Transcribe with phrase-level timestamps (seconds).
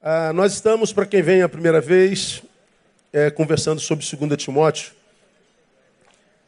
[0.00, 2.40] Ah, nós estamos, para quem vem a primeira vez,
[3.12, 4.92] é, conversando sobre 2 Timóteo,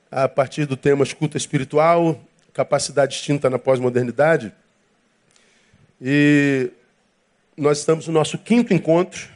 [0.09, 2.21] a partir do tema escuta espiritual,
[2.53, 4.55] capacidade extinta na pós-modernidade.
[6.01, 6.71] E
[7.57, 9.29] nós estamos no nosso quinto encontro.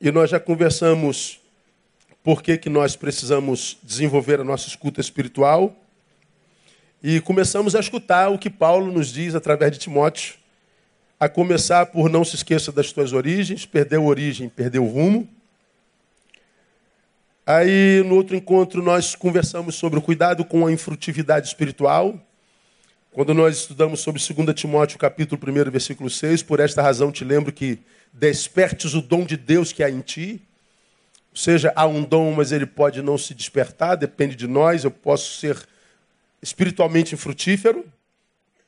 [0.00, 1.40] E nós já conversamos
[2.24, 5.72] por que, que nós precisamos desenvolver a nossa escuta espiritual
[7.02, 10.34] e começamos a escutar o que Paulo nos diz através de Timóteo,
[11.18, 15.28] a começar por não se esqueça das tuas origens, perdeu origem, perdeu rumo.
[17.46, 22.20] Aí, no outro encontro, nós conversamos sobre o cuidado com a infrutividade espiritual.
[23.12, 27.52] Quando nós estudamos sobre 2 Timóteo, capítulo 1, versículo 6, por esta razão te lembro
[27.52, 27.78] que
[28.12, 30.42] despertes o dom de Deus que há em ti.
[31.30, 34.84] Ou seja, há um dom, mas ele pode não se despertar, depende de nós.
[34.84, 35.56] Eu posso ser
[36.46, 37.84] espiritualmente infrutífero.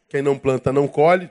[0.09, 1.31] Quem não planta, não colhe.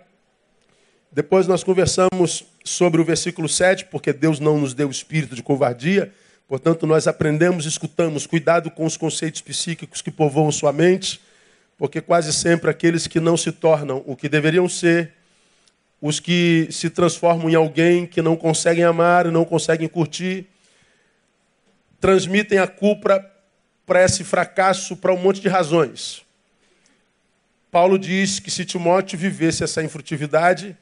[1.12, 6.14] Depois nós conversamos sobre o versículo 7, porque Deus não nos deu espírito de covardia.
[6.48, 11.20] Portanto, nós aprendemos, escutamos, cuidado com os conceitos psíquicos que povoam sua mente,
[11.78, 15.12] porque quase sempre aqueles que não se tornam o que deveriam ser,
[16.02, 20.48] os que se transformam em alguém que não conseguem amar e não conseguem curtir,
[22.00, 23.26] transmitem a culpa
[23.86, 26.27] para esse fracasso para um monte de razões.
[27.72, 30.76] Paulo diz que se Timóteo vivesse essa infrutividade,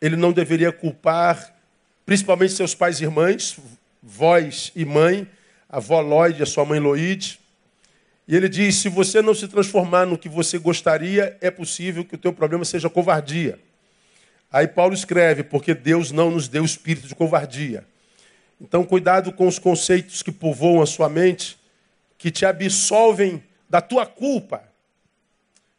[0.00, 1.54] ele não deveria culpar
[2.04, 3.58] principalmente seus pais e irmãs,
[4.02, 5.26] vós e mãe,
[5.68, 7.40] a avó Lloyd a sua mãe Loide.
[8.26, 12.14] E ele diz: se você não se transformar no que você gostaria, é possível que
[12.14, 13.58] o teu problema seja covardia.
[14.50, 17.84] Aí Paulo escreve: porque Deus não nos deu espírito de covardia.
[18.60, 21.58] Então, cuidado com os conceitos que povoam a sua mente,
[22.16, 24.62] que te absolvem da tua culpa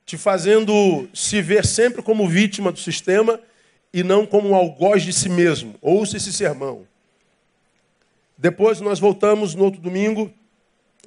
[0.06, 3.40] te fazendo se ver sempre como vítima do sistema
[3.92, 5.76] e não como um algoz de si mesmo.
[5.82, 6.86] Ouça esse sermão.
[8.38, 10.32] Depois nós voltamos no outro domingo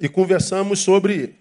[0.01, 1.35] e conversamos sobre,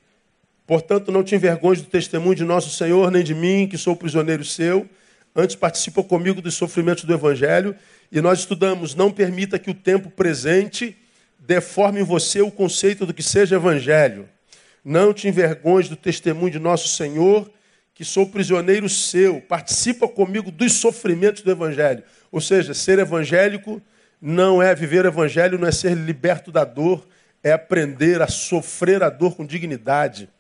[0.67, 4.45] portanto, não te envergonhes do testemunho de nosso Senhor, nem de mim, que sou prisioneiro
[4.45, 4.89] seu.
[5.35, 7.75] Antes participa comigo dos sofrimentos do Evangelho.
[8.13, 10.97] E nós estudamos, não permita que o tempo presente
[11.39, 14.29] deforme em você o conceito do que seja Evangelho.
[14.85, 17.51] Não te envergonhes do testemunho de nosso Senhor,
[17.99, 19.41] que sou prisioneiro seu.
[19.41, 22.05] Participa comigo dos sofrimentos do Evangelho.
[22.31, 23.83] Ou seja, ser evangélico
[24.23, 27.05] não é viver Evangelho, não é ser liberto da dor,
[27.43, 30.31] é aprender a sofrer a dor com dignidade.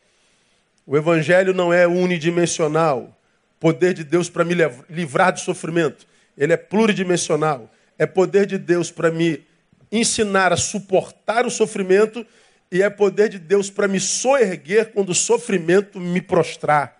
[0.86, 3.18] O Evangelho não é unidimensional,
[3.58, 4.54] poder de Deus para me
[4.88, 6.06] livrar do sofrimento.
[6.36, 7.68] Ele é pluridimensional.
[7.98, 9.44] É poder de Deus para me
[9.90, 12.24] ensinar a suportar o sofrimento
[12.70, 16.97] e é poder de Deus para me soerguer quando o sofrimento me prostrar.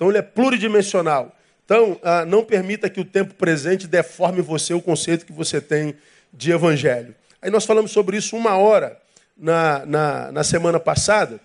[0.00, 1.36] Então ele é pluridimensional.
[1.62, 5.94] Então, ah, não permita que o tempo presente deforme você o conceito que você tem
[6.32, 7.14] de evangelho.
[7.42, 8.98] Aí nós falamos sobre isso uma hora
[9.36, 11.38] na, na, na semana passada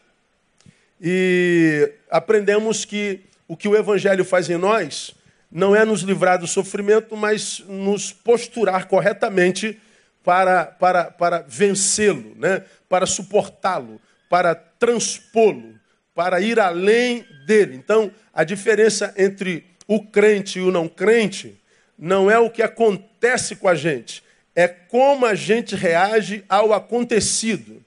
[1.02, 5.14] e aprendemos que o que o evangelho faz em nós
[5.52, 9.78] não é nos livrar do sofrimento, mas nos posturar corretamente
[10.24, 12.64] para, para, para vencê-lo, né?
[12.88, 14.00] para suportá-lo,
[14.30, 15.76] para transpô-lo,
[16.16, 17.76] para ir além dele.
[17.76, 21.56] Então, a diferença entre o crente e o não crente
[22.00, 24.24] não é o que acontece com a gente,
[24.56, 27.84] é como a gente reage ao acontecido.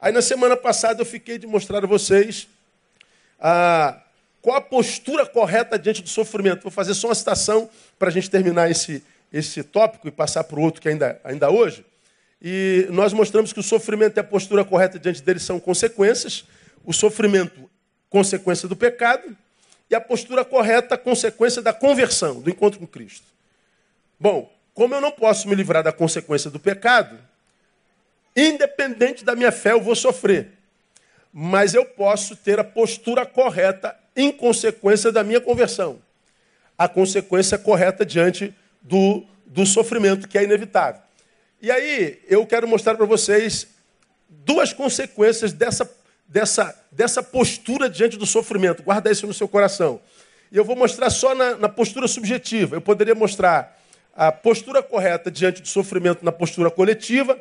[0.00, 2.46] Aí na semana passada eu fiquei de mostrar a vocês
[3.40, 4.00] a,
[4.40, 6.62] qual a postura correta diante do sofrimento.
[6.62, 7.68] Vou fazer só uma citação
[7.98, 9.02] para a gente terminar esse,
[9.32, 11.84] esse tópico e passar para o outro que ainda, ainda hoje.
[12.40, 16.44] E nós mostramos que o sofrimento e a postura correta diante dele são consequências.
[16.84, 17.70] O sofrimento,
[18.10, 19.36] consequência do pecado,
[19.90, 23.26] e a postura correta, consequência da conversão, do encontro com Cristo.
[24.18, 27.18] Bom, como eu não posso me livrar da consequência do pecado,
[28.36, 30.48] independente da minha fé, eu vou sofrer.
[31.32, 36.00] Mas eu posso ter a postura correta em consequência da minha conversão.
[36.76, 41.00] A consequência correta diante do, do sofrimento, que é inevitável.
[41.60, 43.68] E aí, eu quero mostrar para vocês
[44.28, 45.90] duas consequências dessa,
[46.26, 48.82] dessa, dessa postura diante do sofrimento.
[48.82, 50.00] Guarda isso no seu coração.
[50.50, 52.76] E eu vou mostrar só na, na postura subjetiva.
[52.76, 53.78] Eu poderia mostrar
[54.14, 57.40] a postura correta diante do sofrimento na postura coletiva,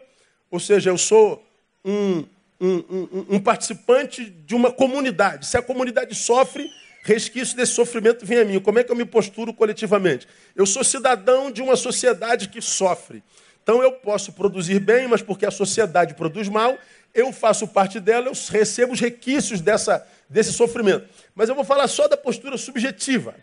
[0.50, 1.46] ou seja, eu sou
[1.86, 2.26] um,
[2.60, 5.46] um, um, um participante de uma comunidade.
[5.46, 6.70] Se a comunidade sofre,
[7.04, 8.60] resquício desse sofrimento vem a mim.
[8.60, 10.28] Como é que eu me posturo coletivamente?
[10.56, 13.22] Eu sou cidadão de uma sociedade que sofre.
[13.64, 16.78] Então eu posso produzir bem, mas porque a sociedade produz mal,
[17.14, 21.08] eu faço parte dela, eu recebo os requisitos dessa, desse sofrimento.
[21.34, 23.36] Mas eu vou falar só da postura subjetiva.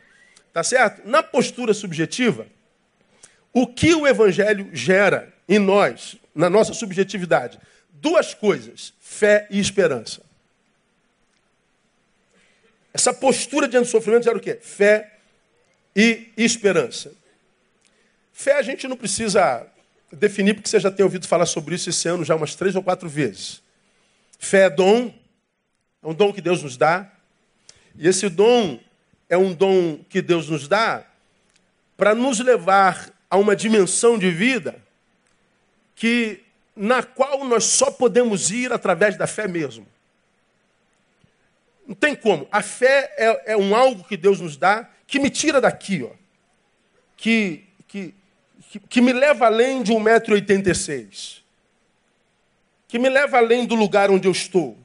[0.53, 1.09] Tá certo?
[1.09, 2.47] Na postura subjetiva,
[3.53, 7.59] o que o evangelho gera em nós, na nossa subjetividade?
[7.91, 10.23] Duas coisas: fé e esperança.
[12.93, 14.59] Essa postura diante do sofrimento era o quê?
[14.61, 15.19] Fé
[15.95, 17.13] e esperança.
[18.33, 19.67] Fé a gente não precisa
[20.13, 22.83] definir, porque você já tem ouvido falar sobre isso esse ano já umas três ou
[22.83, 23.63] quatro vezes.
[24.39, 25.13] Fé é dom,
[26.03, 27.11] é um dom que Deus nos dá.
[27.97, 28.79] E esse dom
[29.29, 31.05] é um dom que Deus nos dá
[31.97, 34.83] para nos levar a uma dimensão de vida
[35.95, 36.43] que
[36.75, 39.87] na qual nós só podemos ir através da fé mesmo.
[41.87, 42.49] Não tem como.
[42.51, 46.11] A fé é, é um algo que Deus nos dá que me tira daqui, ó.
[47.17, 48.15] Que, que,
[48.71, 51.41] que, que me leva além de 1,86m.
[52.87, 54.79] Que me leva além do lugar onde eu estou.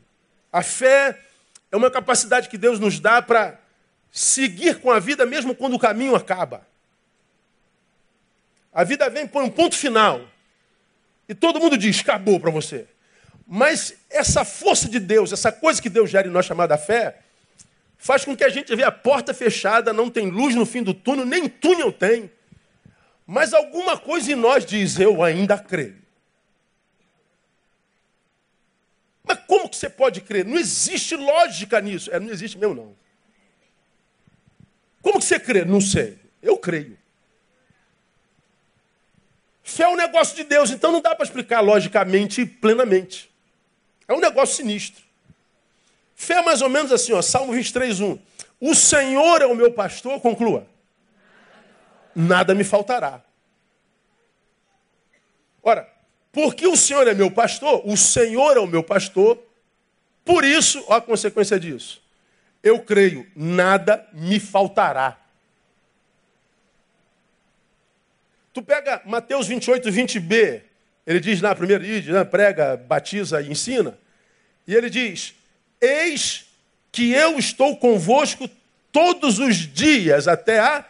[0.52, 1.20] A fé
[1.72, 3.60] é uma capacidade que Deus nos dá para
[4.12, 6.66] seguir com a vida mesmo quando o caminho acaba.
[8.74, 10.22] A vida vem põe um ponto final.
[11.30, 12.88] E todo mundo diz: acabou para você.
[13.48, 17.20] Mas essa força de Deus, essa coisa que Deus gera em nós chamada fé,
[18.00, 20.94] faz com que a gente veja a porta fechada, não tem luz no fim do
[20.94, 22.32] túnel, nem túnel tem.
[23.26, 26.04] Mas alguma coisa em nós diz: eu ainda creio.
[29.24, 30.46] Mas como que você pode crer?
[30.46, 32.12] Não existe lógica nisso.
[32.12, 32.96] É, não existe mesmo, não.
[35.02, 35.66] Como que você crê?
[35.66, 36.20] Não sei.
[36.42, 36.98] Eu creio.
[39.64, 43.32] Fé é um negócio de Deus, então não dá para explicar logicamente e plenamente.
[44.08, 45.04] É um negócio sinistro.
[46.16, 48.20] Fé é mais ou menos assim, ó, Salmo 23, 1.
[48.62, 50.68] O Senhor é o meu pastor, conclua.
[52.16, 53.22] Nada me faltará.
[55.62, 55.90] Ora,
[56.32, 59.38] porque o Senhor é meu pastor, o Senhor é o meu pastor,
[60.24, 62.02] por isso, ó a consequência disso.
[62.64, 65.20] Eu creio, nada me faltará.
[68.54, 70.62] Tu pega Mateus 28, 20b,
[71.06, 73.98] ele diz na primeira ide, né, prega, batiza e ensina.
[74.66, 75.36] E ele diz:
[75.80, 76.46] Eis
[76.92, 78.50] que eu estou convosco
[78.92, 80.86] todos os dias até a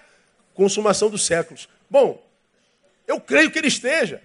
[0.55, 1.69] consumação dos séculos.
[1.89, 2.25] Bom,
[3.05, 4.21] eu creio que ele esteja.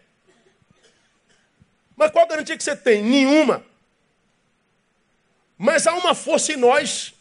[1.94, 3.03] Mas qual garantia que você tem?
[3.03, 3.62] Nenhuma.
[5.59, 7.12] Mas há uma força em nós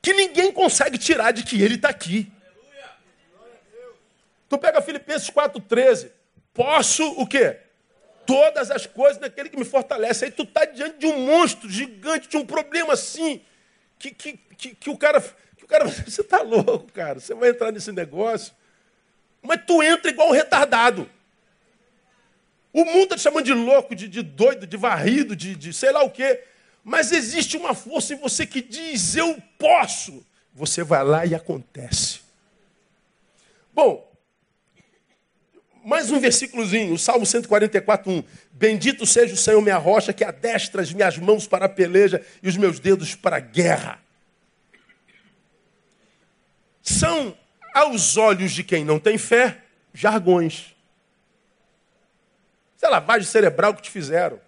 [0.00, 2.30] que ninguém consegue tirar de que ele está aqui.
[4.48, 6.10] Tu pega Filipenses 4,13.
[6.54, 7.58] Posso o quê?
[8.26, 10.26] Todas as coisas naquele que me fortalece.
[10.26, 13.40] Aí tu está diante de um monstro gigante, de um problema assim,
[13.98, 15.20] que, que, que, que o cara.
[15.72, 17.18] Cara você está louco, cara.
[17.18, 18.52] Você vai entrar nesse negócio.
[19.40, 21.08] Mas tu entra igual um retardado.
[22.74, 25.90] O mundo está te chamando de louco, de, de doido, de varrido, de, de sei
[25.90, 26.44] lá o quê.
[26.84, 30.24] Mas existe uma força em você que diz: Eu posso.
[30.52, 32.20] Você vai lá e acontece.
[33.72, 34.06] Bom,
[35.82, 38.24] mais um versículozinho, Salmo 144, 1.
[38.52, 42.48] Bendito seja o Senhor, minha rocha, que adestra as minhas mãos para a peleja e
[42.48, 44.02] os meus dedos para a guerra.
[46.82, 47.36] São,
[47.72, 49.62] aos olhos de quem não tem fé,
[49.94, 50.74] jargões.
[52.76, 54.40] Isso é lavagem cerebral que te fizeram.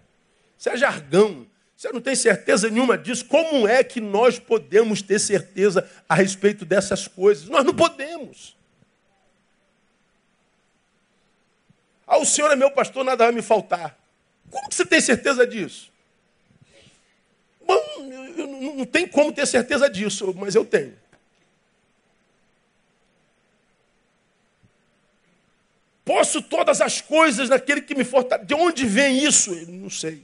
[0.58, 1.46] Isso é jargão.
[1.76, 3.24] Você não tem certeza nenhuma disso.
[3.26, 7.48] Como é que nós podemos ter certeza a respeito dessas coisas?
[7.48, 8.56] Nós não podemos.
[12.06, 13.98] Ah, o Senhor é meu pastor, nada vai me faltar.
[14.50, 15.92] Como que você tem certeza disso?
[17.66, 17.80] Bom,
[18.36, 20.96] eu não, tem como ter certeza disso, mas eu tenho.
[26.04, 28.46] Posso todas as coisas naquele que me fortalece.
[28.46, 29.52] De onde vem isso?
[29.54, 30.22] Eu não sei.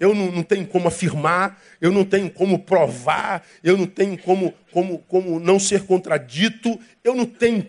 [0.00, 4.54] Eu não, não, tenho como afirmar, eu não tenho como provar, eu não tenho como,
[4.70, 7.66] como, como não ser contradito, eu não tenho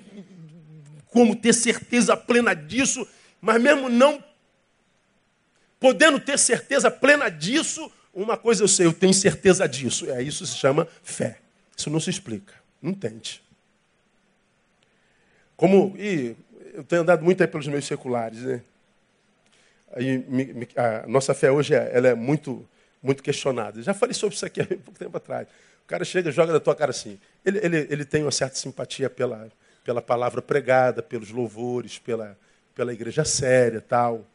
[1.08, 3.08] como ter certeza plena disso.
[3.42, 4.24] Mas mesmo não
[5.80, 10.10] podendo ter certeza plena disso, uma coisa eu sei, eu tenho certeza disso.
[10.10, 11.40] É isso se chama fé.
[11.76, 12.54] Isso não se explica.
[12.82, 13.42] Não tente.
[15.56, 16.36] Como e
[16.80, 18.62] eu tenho andado muito aí pelos meios seculares, né?
[19.92, 20.24] Aí,
[20.78, 22.66] a nossa fé hoje é, ela é muito
[23.04, 23.82] muito questionada.
[23.82, 25.48] Já falei sobre isso aqui há pouco tempo atrás.
[25.84, 27.20] O cara chega, joga na tua cara assim.
[27.46, 29.50] Ele, ele, ele tem uma certa simpatia pela,
[29.84, 32.38] pela palavra pregada, pelos louvores, pela,
[32.74, 34.26] pela igreja séria tal.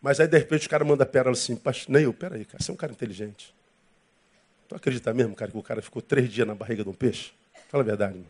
[0.00, 2.76] Mas aí, de repente, o cara manda pérola assim, Neil, peraí, cara, você é um
[2.76, 3.52] cara inteligente.
[4.68, 7.32] Tu acredita mesmo, cara, que o cara ficou três dias na barriga de um peixe?
[7.68, 8.26] Fala a verdade, mano.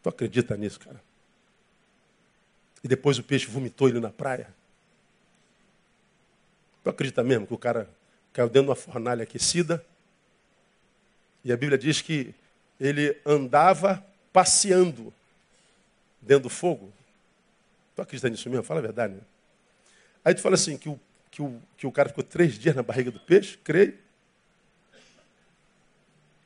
[0.00, 1.00] Tu acredita nisso, cara?
[2.82, 4.52] E depois o peixe vomitou ele na praia?
[6.82, 7.88] Tu acredita mesmo que o cara
[8.32, 9.84] caiu dentro de uma fornalha aquecida?
[11.44, 12.34] E a Bíblia diz que
[12.80, 15.12] ele andava passeando
[16.20, 16.92] dentro do fogo.
[17.94, 18.64] Tu acredita nisso mesmo?
[18.64, 19.20] Fala a verdade, né?
[20.24, 20.98] Aí tu fala assim, que o,
[21.30, 23.98] que o, que o cara ficou três dias na barriga do peixe, creio.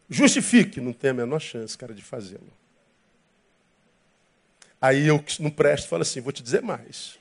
[0.09, 2.53] Justifique, não tem a menor chance, cara, de fazê-lo.
[4.81, 7.19] Aí eu não presto, falo assim, vou te dizer mais.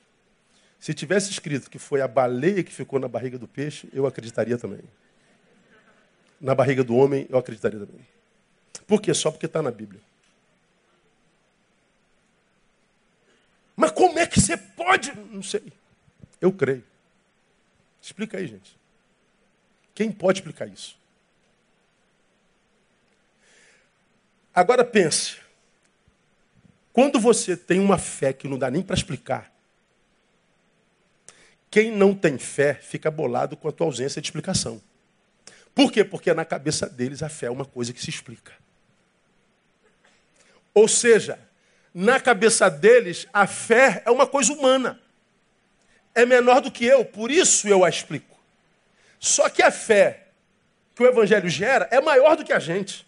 [0.80, 4.58] Se tivesse escrito que foi a baleia que ficou na barriga do peixe, eu acreditaria
[4.58, 4.84] também.
[6.40, 8.06] Na barriga do homem, eu acreditaria também.
[8.86, 9.14] Por quê?
[9.14, 10.02] Só porque está na Bíblia.
[13.76, 15.12] Mas como é que você pode?
[15.32, 15.74] Não sei.
[16.40, 16.84] Eu creio.
[18.02, 18.78] Explica aí, gente.
[19.94, 20.98] Quem pode explicar isso?
[24.54, 25.45] Agora pense.
[26.96, 29.52] Quando você tem uma fé que não dá nem para explicar,
[31.70, 34.82] quem não tem fé fica bolado com a tua ausência de explicação.
[35.74, 36.06] Por quê?
[36.06, 38.54] Porque na cabeça deles a fé é uma coisa que se explica.
[40.74, 41.38] Ou seja,
[41.94, 44.98] na cabeça deles a fé é uma coisa humana.
[46.14, 48.40] É menor do que eu, por isso eu a explico.
[49.20, 50.28] Só que a fé
[50.96, 53.06] que o evangelho gera é maior do que a gente.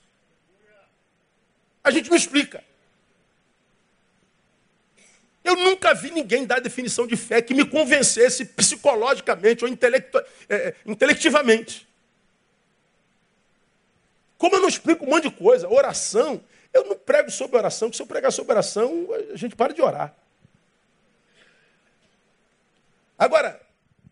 [1.82, 2.67] A gente não explica.
[5.48, 10.18] Eu nunca vi ninguém dar definição de fé que me convencesse psicologicamente ou intelectu
[10.50, 11.88] é, é, intelectivamente.
[14.38, 17.96] Como eu não explico um monte de coisa, oração, eu não prego sobre oração, porque
[17.96, 20.14] se eu pregar sobre oração, a gente para de orar.
[23.18, 23.58] Agora,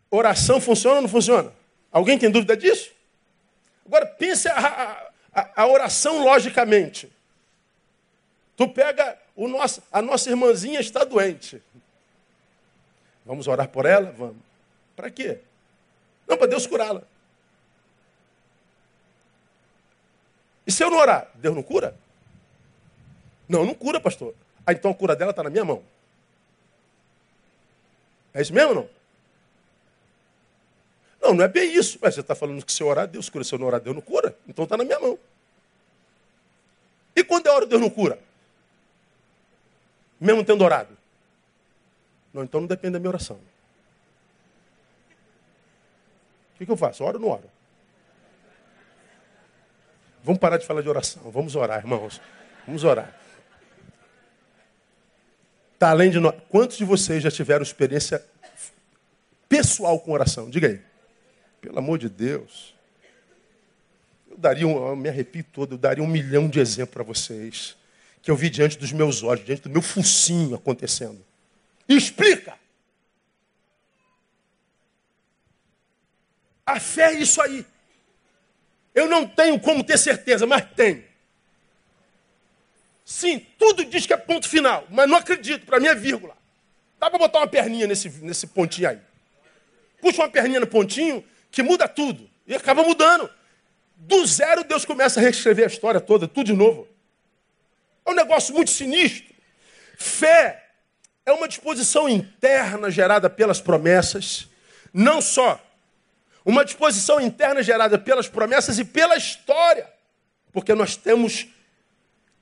[0.10, 1.52] oração funciona ou não funciona?
[1.92, 2.94] Alguém tem dúvida disso?
[3.86, 7.12] Agora, pense a, a, a oração logicamente.
[8.56, 11.62] Tu pega o nosso, a nossa irmãzinha está doente.
[13.26, 14.12] Vamos orar por ela?
[14.12, 14.38] Vamos.
[14.96, 15.40] Para quê?
[16.28, 17.02] Não, para Deus curá-la.
[20.66, 21.96] E se eu não orar, Deus não cura?
[23.48, 24.34] Não, não cura, pastor.
[24.66, 25.84] Ah, então a cura dela está na minha mão.
[28.34, 28.90] É isso mesmo ou não?
[31.22, 32.00] Não, não é bem isso.
[32.02, 33.44] Mas você está falando que se eu orar, Deus cura.
[33.44, 34.36] Se eu não orar, Deus não cura.
[34.48, 35.20] Então está na minha mão.
[37.16, 38.20] E quando é hora, Deus não cura?
[40.20, 40.96] Mesmo tendo orado?
[42.34, 43.38] Não, então não depende da minha oração.
[46.54, 47.04] O que, que eu faço?
[47.04, 47.50] Oro ou não oro?
[50.24, 51.30] Vamos parar de falar de oração.
[51.32, 52.20] Vamos orar, irmãos.
[52.66, 53.14] Vamos orar.
[55.78, 56.36] Tá além de nós.
[56.50, 58.26] Quantos de vocês já tiveram experiência
[59.48, 60.50] pessoal com oração?
[60.50, 60.82] Diga aí.
[61.62, 62.74] Pelo amor de Deus.
[64.30, 67.78] Eu daria um, eu me arrepio todo, eu daria um milhão de exemplos para vocês
[68.26, 71.24] que eu vi diante dos meus olhos, diante do meu focinho acontecendo.
[71.88, 72.58] Explica.
[76.66, 77.64] A fé é isso aí.
[78.96, 81.04] Eu não tenho como ter certeza, mas tenho.
[83.06, 86.36] Sim, tudo diz que é ponto final, mas não acredito, para mim é vírgula.
[87.00, 89.00] Dá para botar uma perninha nesse, nesse pontinho aí.
[90.02, 92.28] Puxa uma perninha no pontinho que muda tudo.
[92.48, 93.30] E acaba mudando.
[93.96, 96.95] Do zero, Deus começa a reescrever a história toda, tudo de novo.
[98.06, 99.34] É um negócio muito sinistro.
[99.98, 100.64] Fé
[101.26, 104.48] é uma disposição interna gerada pelas promessas,
[104.94, 105.60] não só
[106.46, 109.90] uma disposição interna gerada pelas promessas e pela história,
[110.54, 111.48] porque nós temos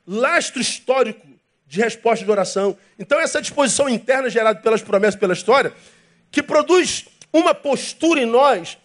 [0.06, 1.26] lastro histórico
[1.66, 2.78] de resposta de oração.
[3.00, 5.74] Então, essa disposição interna gerada pelas promessas e pela história,
[6.30, 8.78] que produz uma postura em nós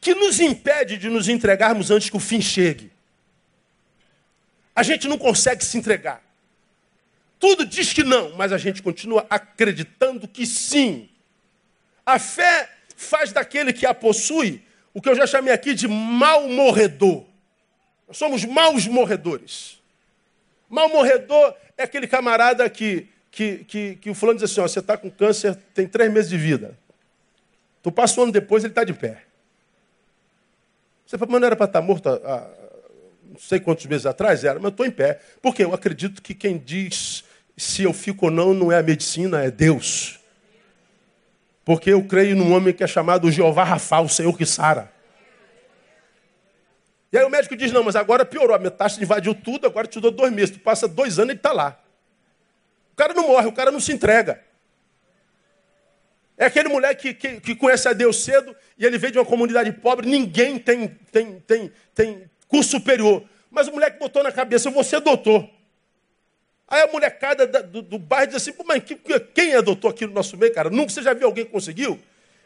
[0.00, 2.89] que nos impede de nos entregarmos antes que o fim chegue.
[4.74, 6.22] A gente não consegue se entregar.
[7.38, 11.08] Tudo diz que não, mas a gente continua acreditando que sim.
[12.04, 14.62] A fé faz daquele que a possui
[14.92, 17.24] o que eu já chamei aqui de mal morredor.
[18.06, 19.80] Nós somos maus morredores.
[20.68, 24.80] Mal morredor é aquele camarada que, que, que, que o fulano diz assim: ó, você
[24.80, 26.78] está com câncer, tem três meses de vida.
[27.82, 29.22] Tu passa um ano depois, ele está de pé.
[31.06, 32.50] Você fala, mas não era para estar tá morto há,
[33.30, 34.44] não sei quantos meses atrás?
[34.44, 35.20] Era, mas eu estou em pé.
[35.40, 37.24] Porque eu acredito que quem diz
[37.56, 40.18] se eu fico ou não, não é a medicina, é Deus.
[41.64, 44.90] Porque eu creio num homem que é chamado Jeová Rafa, o Senhor que sara.
[47.12, 50.00] E aí o médico diz, não, mas agora piorou, a metástase invadiu tudo, agora te
[50.00, 50.56] dou dois meses.
[50.56, 51.78] Tu passa dois anos e ele está lá.
[52.92, 54.42] O cara não morre, o cara não se entrega.
[56.38, 59.26] É aquele moleque que, que, que, conhece a Deus cedo e ele veio de uma
[59.26, 63.22] comunidade pobre, ninguém tem, tem, tem, tem curso superior.
[63.50, 65.48] Mas o moleque botou na cabeça, eu vou ser doutor.
[66.68, 68.82] Aí a molecada do, do bairro diz assim, mas
[69.34, 70.70] quem é doutor aqui no nosso meio, cara?
[70.70, 71.98] Nunca você já viu alguém que conseguiu?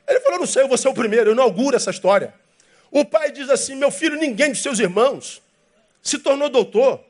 [0.07, 2.33] Ele falou, não sei, eu vou ser o primeiro, eu inauguro essa história.
[2.91, 5.43] O pai diz assim, meu filho, ninguém de seus irmãos
[6.03, 7.01] se tornou doutor.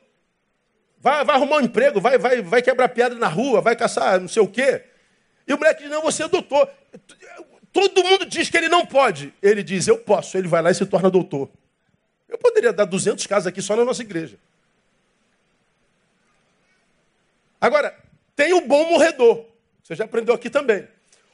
[0.99, 4.27] Vai, vai arrumar um emprego, vai, vai, vai quebrar pedra na rua, vai caçar não
[4.27, 4.83] sei o quê.
[5.47, 6.67] E o moleque diz, não, você é doutor.
[7.71, 9.33] Todo mundo diz que ele não pode.
[9.41, 10.37] Ele diz, eu posso.
[10.37, 11.49] Ele vai lá e se torna doutor.
[12.27, 14.37] Eu poderia dar 200 casos aqui só na nossa igreja.
[17.59, 17.97] Agora,
[18.35, 19.45] tem o bom morredor.
[19.83, 20.87] Você já aprendeu aqui também.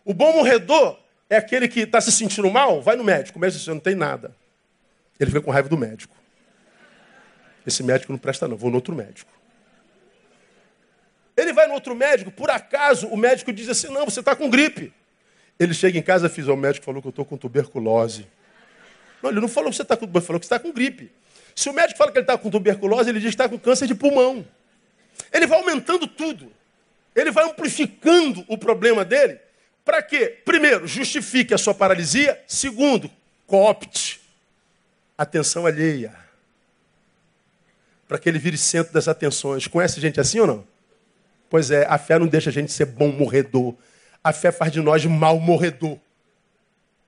[0.03, 3.37] O bom morredor é aquele que está se sentindo mal, vai no médico.
[3.37, 4.35] O médico diz, não tem nada.
[5.19, 6.15] Ele fica com raiva do médico.
[7.65, 9.31] Esse médico não presta não, vou no outro médico.
[11.37, 14.49] Ele vai no outro médico, por acaso o médico diz assim, não, você está com
[14.49, 14.93] gripe.
[15.59, 18.27] Ele chega em casa e diz, o médico falou que eu estou com tuberculose.
[19.21, 21.11] Não, ele não falou que você está com falou que está com gripe.
[21.55, 23.87] Se o médico fala que ele está com tuberculose, ele diz que está com câncer
[23.87, 24.45] de pulmão.
[25.31, 26.51] Ele vai aumentando tudo.
[27.15, 29.39] Ele vai amplificando o problema dele.
[29.83, 30.39] Para quê?
[30.45, 32.41] Primeiro, justifique a sua paralisia.
[32.47, 33.11] Segundo,
[33.45, 34.21] coopte
[35.17, 36.15] atenção alheia.
[38.07, 39.67] Para que ele vire centro das atenções.
[39.67, 40.67] Conhece gente assim ou não?
[41.49, 43.75] Pois é, a fé não deixa a gente ser bom morredor.
[44.23, 45.97] A fé faz de nós mal morredor.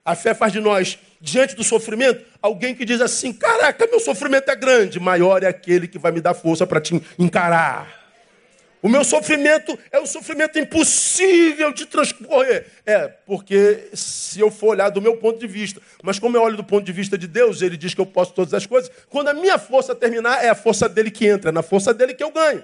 [0.04, 4.50] A fé faz de nós, diante do sofrimento, alguém que diz assim: Caraca, meu sofrimento
[4.50, 8.04] é grande, maior é aquele que vai me dar força para te encarar.
[8.82, 12.66] O meu sofrimento é um sofrimento impossível de transcorrer.
[12.84, 16.58] É, porque se eu for olhar do meu ponto de vista, mas como eu olho
[16.58, 18.90] do ponto de vista de Deus, ele diz que eu posso todas as coisas.
[19.08, 22.12] Quando a minha força terminar, é a força dele que entra, é na força dele
[22.12, 22.62] que eu ganho.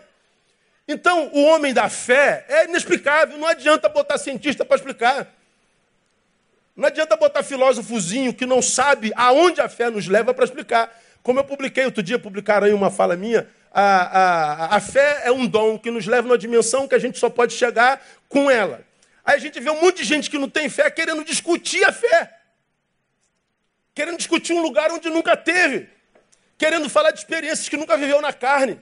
[0.87, 5.40] Então, o homem da fé é inexplicável, não adianta botar cientista para explicar.
[6.77, 10.91] Não adianta botar filósofozinho que não sabe aonde a fé nos leva para explicar.
[11.23, 13.85] Como eu publiquei outro dia, publicaram aí uma fala minha, a,
[14.73, 17.31] a, a fé é um dom que nos leva numa dimensão que a gente só
[17.31, 18.85] pode chegar com ela.
[19.25, 21.93] Aí a gente vê um monte de gente que não tem fé querendo discutir a
[21.93, 22.37] fé.
[23.95, 25.89] Querendo discutir um lugar onde nunca teve.
[26.59, 28.81] Querendo falar de experiências que nunca viveu na carne.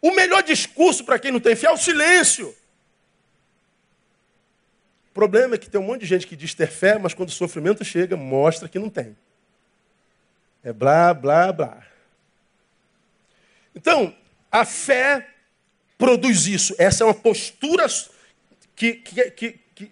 [0.00, 2.54] O melhor discurso para quem não tem fé é o silêncio.
[5.18, 7.32] Problema é que tem um monte de gente que diz ter fé, mas quando o
[7.32, 9.16] sofrimento chega, mostra que não tem.
[10.62, 11.84] É blá, blá, blá.
[13.74, 14.14] Então,
[14.48, 15.26] a fé
[15.98, 16.72] produz isso.
[16.78, 17.84] Essa é uma postura
[18.76, 19.90] que, que, que, que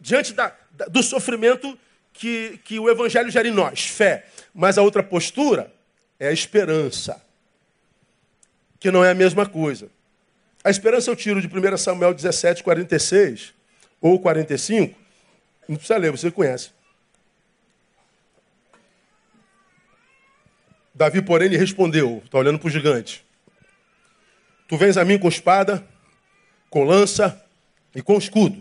[0.00, 1.78] diante da, da, do sofrimento
[2.14, 4.24] que, que o Evangelho gera em nós, fé.
[4.54, 5.70] Mas a outra postura
[6.18, 7.22] é a esperança,
[8.80, 9.90] que não é a mesma coisa.
[10.64, 13.60] A esperança eu tiro de 1 Samuel 17, 46
[14.02, 14.98] ou 45.
[15.68, 16.70] Não precisa ler, você conhece.
[20.94, 23.24] Davi, porém, lhe respondeu, está olhando para o gigante.
[24.68, 25.86] Tu vens a mim com espada,
[26.68, 27.42] com lança
[27.94, 28.60] e com escudo.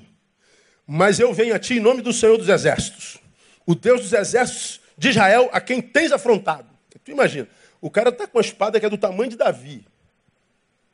[0.87, 3.17] Mas eu venho a ti em nome do Senhor dos Exércitos,
[3.65, 6.69] o Deus dos Exércitos de Israel, a quem tens afrontado.
[7.03, 7.47] Tu imagina,
[7.81, 9.85] o cara está com uma espada que é do tamanho de Davi.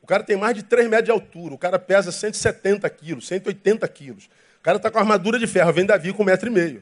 [0.08, 3.86] O cara tem mais de 3 metros de altura, o cara pesa 170 quilos, 180
[3.90, 4.30] quilos.
[4.58, 6.82] O cara está com armadura de ferro, vem Davi com um metro e meio.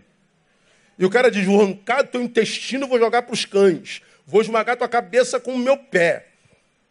[0.99, 4.03] E o cara diz: vou arrancar teu intestino, vou jogar para os cães.
[4.27, 6.27] Vou esmagar tua cabeça com o meu pé.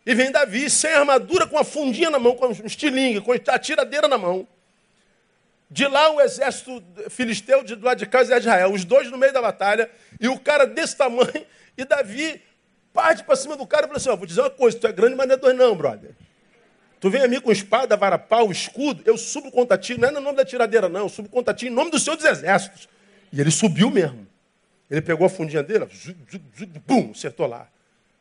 [0.05, 3.59] E vem Davi sem armadura, com a fundinha na mão, com um estilingue, com a
[3.61, 4.45] tiradeira na mão.
[5.71, 8.73] De lá o exército filisteu, de lado de o exército de Israel.
[8.73, 9.89] Os dois no meio da batalha.
[10.21, 11.47] E o cara desse tamanho.
[11.79, 12.43] E Davi
[12.93, 14.93] parte para cima do cara e fala assim: ó, vou dizer uma coisa, tu é
[14.93, 16.11] grande, mas não é dois não, brother.
[17.05, 20.11] Tu vem a mim com espada, vara, pau, escudo, eu subo contra ti, não é
[20.11, 22.89] no nome da tiradeira, não, eu subo contra ti em nome do Senhor dos Exércitos.
[23.31, 24.27] E ele subiu mesmo.
[24.91, 25.87] Ele pegou a fundinha dele,
[26.87, 27.69] bum, acertou lá.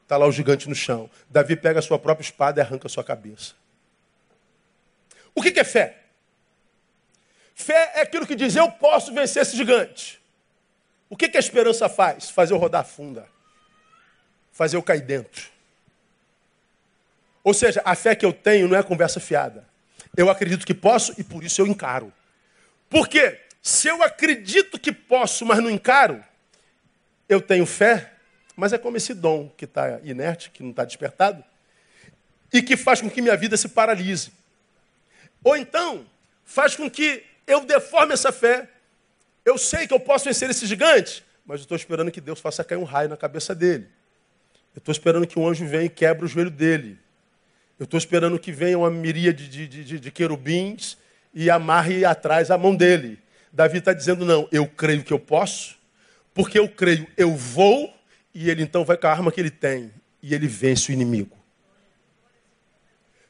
[0.02, 1.10] Está lá o gigante no chão.
[1.30, 3.54] Davi pega a sua própria espada e arranca a sua cabeça.
[5.34, 6.00] O que é fé?
[7.56, 10.22] Fé é aquilo que diz: eu posso vencer esse gigante.
[11.10, 12.30] O que a esperança faz?
[12.30, 13.30] Fazer eu rodar funda.
[14.52, 15.53] Fazer eu cair dentro.
[17.44, 19.68] Ou seja, a fé que eu tenho não é conversa fiada.
[20.16, 22.14] Eu acredito que posso e por isso eu encaro.
[22.90, 23.40] Por quê?
[23.62, 26.24] Se eu acredito que posso, mas não encaro,
[27.28, 28.14] eu tenho fé,
[28.56, 31.44] mas é como esse dom que está inerte, que não está despertado,
[32.52, 34.32] e que faz com que minha vida se paralise.
[35.44, 36.06] Ou então,
[36.46, 38.70] faz com que eu deforme essa fé.
[39.44, 42.64] Eu sei que eu posso vencer esse gigante, mas eu estou esperando que Deus faça
[42.64, 43.88] cair um raio na cabeça dele.
[44.76, 47.00] Eu estou esperando que um anjo venha e quebre o joelho dele.
[47.80, 50.98] Eu estou esperando que venha uma miríade de, de, de, de querubins
[51.34, 53.20] e amarre atrás a mão dele.
[53.52, 55.78] Davi está dizendo: não, eu creio que eu posso,
[56.34, 57.94] porque eu creio, eu vou,
[58.34, 61.38] e ele então vai com a arma que ele tem e ele vence o inimigo.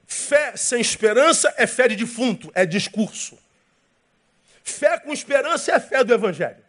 [0.06, 3.38] Fé sem esperança é fé de defunto, é discurso.
[4.64, 6.64] Fé com esperança é a fé do Evangelho.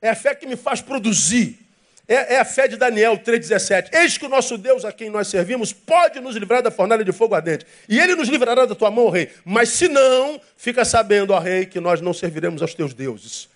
[0.00, 1.63] É a fé que me faz produzir.
[2.06, 3.88] É, é, a fé de Daniel 3,17.
[3.94, 7.12] Eis que o nosso Deus, a quem nós servimos, pode nos livrar da fornalha de
[7.12, 7.66] fogo ardente.
[7.88, 9.30] E ele nos livrará da tua mão, rei.
[9.44, 13.48] Mas se não, fica sabendo, ó rei, que nós não serviremos aos teus deuses.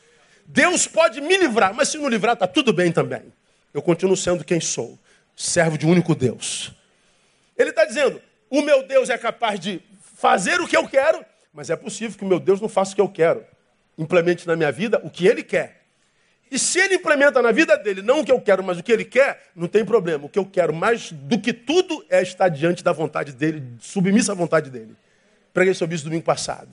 [0.46, 3.22] Deus pode me livrar, mas se não livrar, está tudo bem também.
[3.74, 4.98] Eu continuo sendo quem sou,
[5.36, 6.72] servo de um único Deus.
[7.56, 9.82] Ele está dizendo: o meu Deus é capaz de
[10.16, 12.94] fazer o que eu quero, mas é possível que o meu Deus não faça o
[12.94, 13.44] que eu quero.
[13.98, 15.77] Implemente na minha vida o que ele quer.
[16.50, 18.90] E se ele implementa na vida dele não o que eu quero, mas o que
[18.90, 20.26] ele quer, não tem problema.
[20.26, 24.32] O que eu quero mais do que tudo é estar diante da vontade dele, submissa
[24.32, 24.96] à vontade dele.
[25.52, 26.68] Preguei sobre isso domingo passado.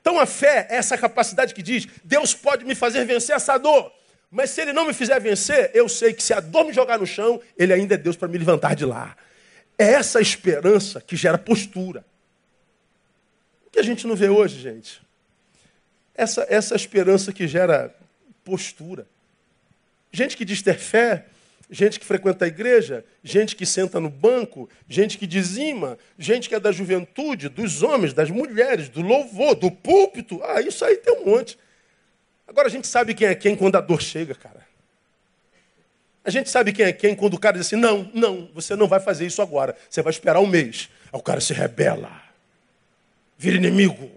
[0.00, 3.92] Então a fé é essa capacidade que diz: Deus pode me fazer vencer essa dor.
[4.30, 6.98] Mas se ele não me fizer vencer, eu sei que se a dor me jogar
[6.98, 9.16] no chão, ele ainda é Deus para me levantar de lá.
[9.78, 12.04] É essa esperança que gera postura.
[13.66, 15.02] O que a gente não vê hoje, gente?
[16.14, 17.94] Essa, essa esperança que gera
[18.46, 19.08] postura.
[20.12, 21.26] Gente que diz ter fé,
[21.68, 26.54] gente que frequenta a igreja, gente que senta no banco, gente que dizima, gente que
[26.54, 30.40] é da juventude, dos homens, das mulheres, do louvor, do púlpito.
[30.44, 31.58] Ah, isso aí tem um monte.
[32.46, 34.64] Agora a gente sabe quem é quem quando a dor chega, cara.
[36.24, 38.86] A gente sabe quem é quem quando o cara diz assim: não, não, você não
[38.86, 39.76] vai fazer isso agora.
[39.90, 40.88] Você vai esperar um mês.
[41.12, 42.22] Aí o cara se rebela,
[43.36, 44.08] vira inimigo.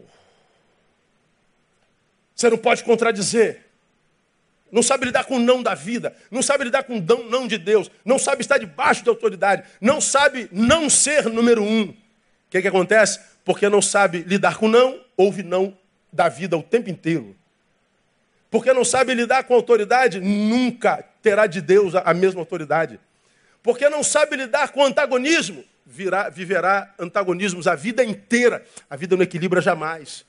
[2.36, 3.69] Você não pode contradizer
[4.72, 7.58] não sabe lidar com o não da vida, não sabe lidar com o não, de
[7.58, 11.84] Deus, não sabe estar debaixo de autoridade, não sabe não ser número um.
[11.84, 11.96] O
[12.50, 13.20] que, que acontece?
[13.44, 15.76] Porque não sabe lidar com não, ouve não
[16.12, 17.36] da vida o tempo inteiro.
[18.50, 23.00] Porque não sabe lidar com autoridade, nunca terá de Deus a mesma autoridade.
[23.62, 28.66] Porque não sabe lidar com antagonismo, virá, viverá antagonismos a vida inteira.
[28.90, 30.26] A vida não equilibra jamais.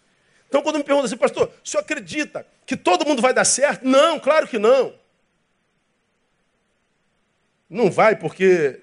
[0.50, 3.86] Então, quando me perguntam assim, pastor, o senhor acredita que todo mundo vai dar certo?
[3.86, 4.92] Não, claro que não.
[7.68, 8.80] Não vai porque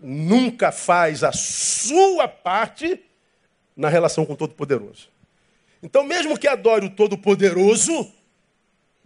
[0.00, 3.02] nunca faz a sua parte
[3.76, 5.08] na relação com o Todo-Poderoso.
[5.82, 8.08] Então, mesmo que adore o Todo-Poderoso,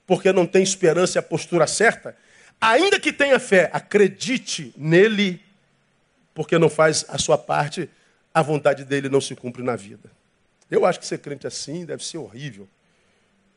[0.07, 2.15] porque não tem esperança e a postura certa,
[2.61, 5.41] ainda que tenha fé, acredite nele,
[6.35, 7.89] porque não faz a sua parte,
[8.35, 10.11] a vontade dele não se cumpre na vida.
[10.75, 12.69] Eu acho que ser crente assim deve ser horrível.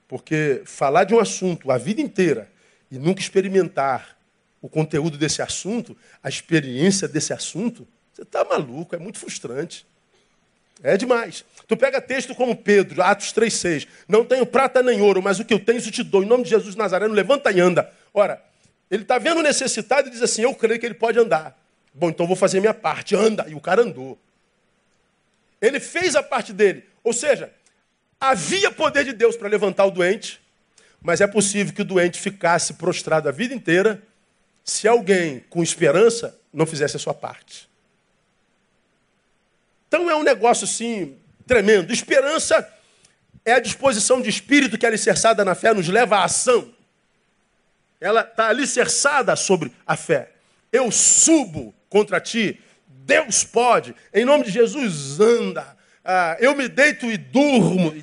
[0.08, 2.50] Porque falar de um assunto a vida inteira
[2.92, 4.18] e nunca experimentar
[4.62, 9.86] o conteúdo desse assunto, a experiência desse assunto, você está maluco, é muito frustrante.
[10.84, 11.44] É demais.
[11.68, 13.88] Tu pega texto como Pedro, Atos 3,6.
[14.08, 16.24] Não tenho prata nem ouro, mas o que eu tenho isso te dou.
[16.24, 17.92] Em nome de Jesus Nazareno, levanta e anda.
[18.14, 18.42] Ora,
[18.90, 21.58] ele está vendo necessitado e diz assim: Eu creio que ele pode andar.
[21.94, 23.16] Bom, então vou fazer minha parte.
[23.16, 23.46] Anda.
[23.50, 24.20] E o cara andou.
[25.60, 26.84] Ele fez a parte dele.
[27.08, 27.54] Ou seja,
[28.20, 30.42] havia poder de Deus para levantar o doente,
[31.02, 34.04] mas é possível que o doente ficasse prostrado a vida inteira
[34.62, 37.70] se alguém com esperança não fizesse a sua parte.
[39.88, 41.18] Então é um negócio assim
[41.48, 41.94] tremendo.
[41.94, 42.68] Esperança
[43.46, 46.74] é a disposição de espírito que é alicerçada na fé nos leva à ação.
[48.02, 50.34] Ela está alicerçada sobre a fé.
[50.74, 55.77] Eu subo contra ti, Deus pode, em nome de Jesus, anda
[56.10, 57.94] ah, eu me deito e durmo,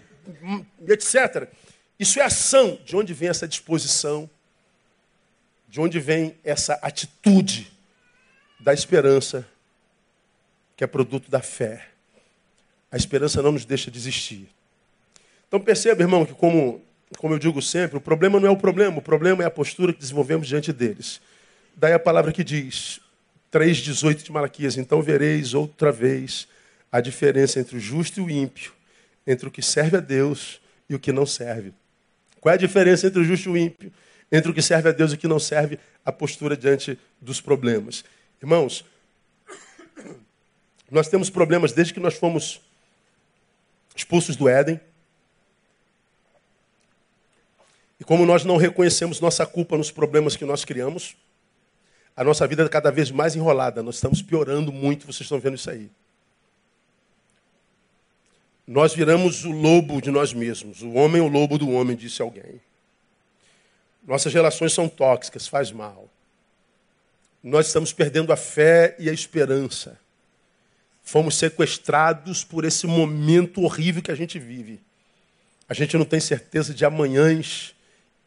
[0.86, 1.48] etc.
[1.98, 2.78] Isso é ação.
[2.84, 4.28] De onde vem essa disposição?
[5.66, 7.72] De onde vem essa atitude
[8.60, 9.48] da esperança,
[10.76, 11.88] que é produto da fé?
[12.92, 14.50] A esperança não nos deixa desistir.
[15.48, 16.82] Então perceba, irmão, que como,
[17.16, 19.94] como eu digo sempre, o problema não é o problema, o problema é a postura
[19.94, 21.22] que desenvolvemos diante deles.
[21.74, 23.00] Daí a palavra que diz,
[23.50, 26.46] 3,18 de Malaquias, então vereis outra vez
[26.94, 28.72] a diferença entre o justo e o ímpio,
[29.26, 31.74] entre o que serve a Deus e o que não serve.
[32.40, 33.92] Qual é a diferença entre o justo e o ímpio?
[34.30, 37.40] Entre o que serve a Deus e o que não serve, a postura diante dos
[37.40, 38.04] problemas.
[38.40, 38.84] Irmãos,
[40.88, 42.60] nós temos problemas desde que nós fomos
[43.96, 44.80] expulsos do Éden.
[47.98, 51.16] E como nós não reconhecemos nossa culpa nos problemas que nós criamos,
[52.16, 53.82] a nossa vida é cada vez mais enrolada.
[53.82, 55.90] Nós estamos piorando muito, vocês estão vendo isso aí
[58.66, 60.82] nós viramos o lobo de nós mesmos.
[60.82, 62.60] O homem é o lobo do homem, disse alguém.
[64.06, 66.08] Nossas relações são tóxicas, faz mal.
[67.42, 69.98] Nós estamos perdendo a fé e a esperança.
[71.02, 74.80] Fomos sequestrados por esse momento horrível que a gente vive.
[75.68, 77.74] A gente não tem certeza de amanhãs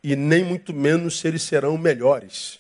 [0.04, 2.60] e nem muito menos se eles serão melhores.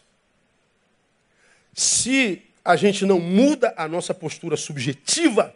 [1.73, 5.55] Se a gente não muda a nossa postura subjetiva,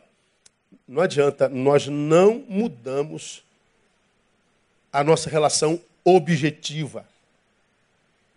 [0.88, 3.44] não adianta, nós não mudamos
[4.92, 7.06] a nossa relação objetiva.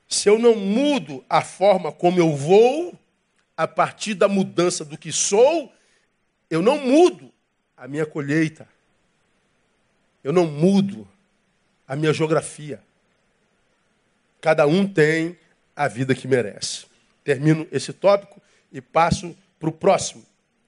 [0.09, 2.97] se eu não mudo a forma como eu vou,
[3.57, 5.73] a partir da mudança do que sou,
[6.49, 7.33] eu não mudo
[7.77, 8.69] a minha colheita.
[10.23, 11.07] Eu não mudo
[11.87, 12.81] a minha geografia.
[14.41, 15.37] Cada um tem
[15.75, 16.87] a vida que merece.
[17.25, 18.41] Termino esse tópico
[18.73, 20.25] e passo para o próximo.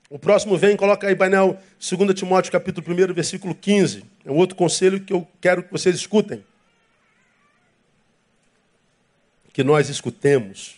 [0.09, 4.05] O próximo vem, coloca aí, painel, 2 Timóteo, capítulo 1, versículo 15.
[4.25, 6.45] É um outro conselho que eu quero que vocês escutem.
[9.53, 10.77] Que nós escutemos.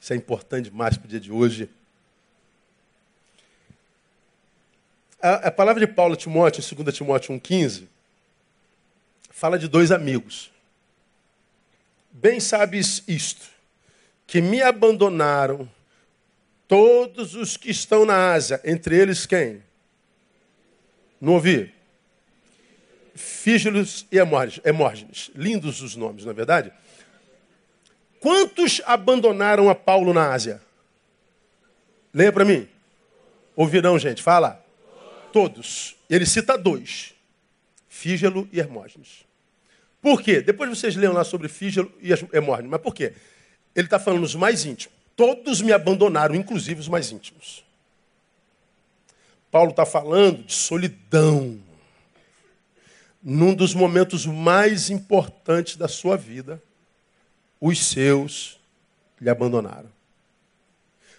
[0.00, 1.68] Isso é importante demais para o dia de hoje.
[5.20, 7.88] A, a palavra de Paulo a Timóteo, em 2 Timóteo 1,15,
[9.28, 10.50] fala de dois amigos.
[12.10, 13.48] Bem sabes isto,
[14.26, 15.68] que me abandonaram
[16.68, 19.62] todos os que estão na Ásia, entre eles quem?
[21.20, 21.74] Não ouvi?
[23.14, 25.30] Fígilos e Hemórgenes.
[25.34, 26.72] Lindos os nomes, não é verdade?
[28.20, 30.60] Quantos abandonaram a Paulo na Ásia?
[32.12, 32.68] Leia para mim.
[33.56, 34.22] Ouvirão, gente?
[34.22, 34.64] Fala.
[35.32, 35.96] Todos.
[36.08, 37.14] Ele cita dois:
[37.88, 39.24] Fígelo e Hermógenes.
[40.00, 40.40] Por quê?
[40.40, 42.70] Depois vocês leiam lá sobre Fígelo e Hermógenes.
[42.70, 43.14] Mas por quê?
[43.74, 44.97] Ele está falando os mais íntimos.
[45.18, 47.64] Todos me abandonaram, inclusive os mais íntimos.
[49.50, 51.60] Paulo está falando de solidão.
[53.20, 56.62] Num dos momentos mais importantes da sua vida,
[57.60, 58.60] os seus
[59.20, 59.90] lhe abandonaram.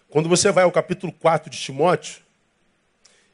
[0.09, 2.21] Quando você vai ao capítulo 4 de Timóteo,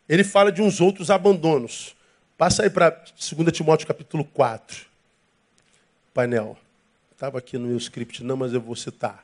[0.10, 1.96] ele fala de uns outros abandonos.
[2.40, 4.88] Passa aí para 2 Timóteo capítulo 4.
[6.12, 6.58] Painel.
[7.12, 9.24] Estava aqui no meu script, não, mas eu vou citar.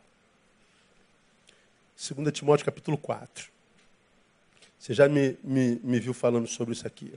[2.09, 3.49] 2 Timóteo capítulo 4.
[4.79, 7.13] Você já me, me, me viu falando sobre isso aqui.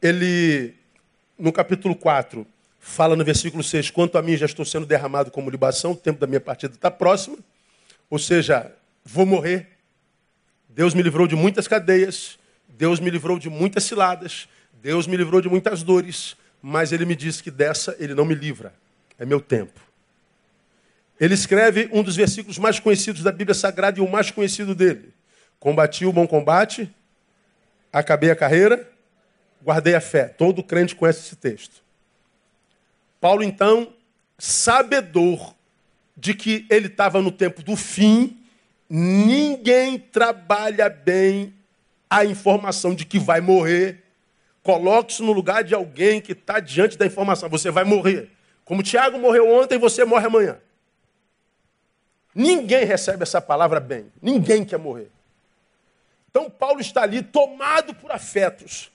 [0.00, 0.74] Ele,
[1.36, 2.46] no capítulo 4,
[2.78, 6.20] fala no versículo 6: Quanto a mim já estou sendo derramado como libação, o tempo
[6.20, 7.38] da minha partida está próximo.
[8.08, 8.72] Ou seja,
[9.04, 9.78] vou morrer
[10.78, 14.48] Deus me livrou de muitas cadeias, Deus me livrou de muitas ciladas,
[14.80, 18.32] Deus me livrou de muitas dores, mas ele me disse que dessa ele não me
[18.32, 18.72] livra.
[19.18, 19.87] É meu tempo.
[21.20, 25.12] Ele escreve um dos versículos mais conhecidos da Bíblia Sagrada e o mais conhecido dele.
[25.58, 26.88] Combati o bom combate,
[27.92, 28.88] acabei a carreira,
[29.62, 30.26] guardei a fé.
[30.26, 31.82] Todo crente conhece esse texto.
[33.20, 33.92] Paulo, então,
[34.38, 35.54] sabedor
[36.16, 38.38] de que ele estava no tempo do fim,
[38.88, 41.52] Ninguém trabalha bem
[42.08, 44.02] a informação de que vai morrer.
[44.62, 47.50] Coloque-se no lugar de alguém que está diante da informação.
[47.50, 48.30] Você vai morrer.
[48.64, 50.58] Como Tiago morreu ontem, você morre amanhã.
[52.38, 54.12] Ninguém recebe essa palavra bem.
[54.22, 55.10] Ninguém quer morrer.
[56.30, 58.90] Então Paulo está ali tomado por afetos.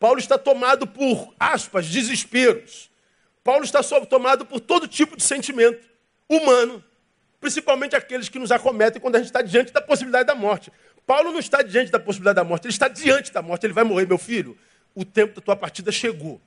[0.00, 2.90] Paulo está tomado por, aspas, desesperos.
[3.44, 5.86] Paulo está tomado por todo tipo de sentimento
[6.28, 6.82] humano
[7.40, 10.72] principalmente aqueles que nos acometem quando a gente está diante da possibilidade da morte.
[11.06, 13.64] Paulo não está diante da possibilidade da morte, ele está diante da morte.
[13.64, 14.58] Ele vai morrer, meu filho.
[14.94, 16.40] O tempo da tua partida chegou.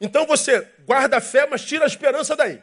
[0.00, 2.62] Então você guarda a fé, mas tira a esperança daí.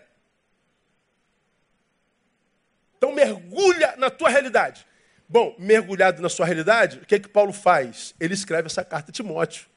[2.99, 4.85] Então mergulha na tua realidade.
[5.27, 8.13] Bom, mergulhado na sua realidade, o que é que Paulo faz?
[8.19, 9.67] Ele escreve essa carta a Timóteo.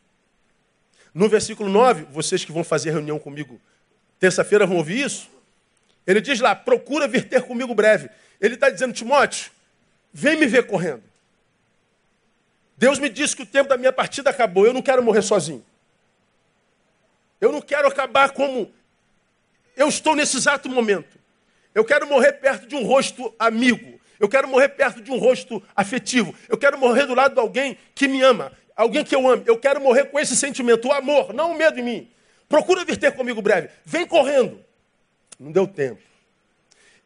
[1.15, 3.61] No versículo 9, vocês que vão fazer reunião comigo
[4.19, 5.31] terça-feira vão ouvir isso.
[6.05, 8.11] Ele diz lá: procura vir ter comigo breve.
[8.41, 9.53] Ele está dizendo, Timóteo,
[10.13, 11.05] vem me ver correndo.
[12.77, 14.67] Deus me disse que o tempo da minha partida acabou.
[14.67, 15.65] Eu não quero morrer sozinho.
[17.41, 18.73] Eu não quero acabar como
[19.77, 21.22] eu estou nesse exato momento.
[21.75, 24.01] Eu quero morrer perto de um rosto amigo.
[24.21, 26.35] Eu quero morrer perto de um rosto afetivo.
[26.49, 28.53] Eu quero morrer do lado de alguém que me ama.
[28.77, 29.43] Alguém que eu ame.
[29.47, 32.11] Eu quero morrer com esse sentimento, o amor, não o medo em mim.
[32.49, 33.69] Procura vir ter comigo breve.
[33.85, 34.63] Vem correndo.
[35.39, 36.01] Não deu tempo.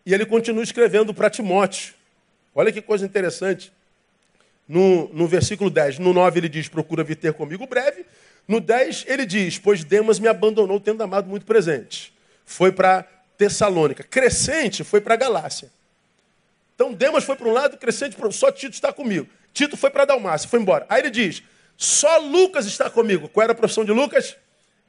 [0.04, 1.94] E ele continua escrevendo para Timóteo.
[2.54, 3.72] Olha que coisa interessante.
[4.68, 8.04] No, no versículo 10, no 9 ele diz: Procura vir ter comigo breve.
[8.48, 12.12] No 10 ele diz: Pois Demas me abandonou, tendo amado muito presente.
[12.44, 14.02] Foi para Tessalônica.
[14.04, 15.70] Crescente foi para Galácia.
[16.74, 19.28] Então Demas foi para um lado, Crescente para Só Tito está comigo.
[19.52, 20.86] Tito foi para Dalmácia, foi embora.
[20.88, 21.42] Aí ele diz:
[21.76, 23.28] Só Lucas está comigo.
[23.28, 24.36] Qual era a profissão de Lucas?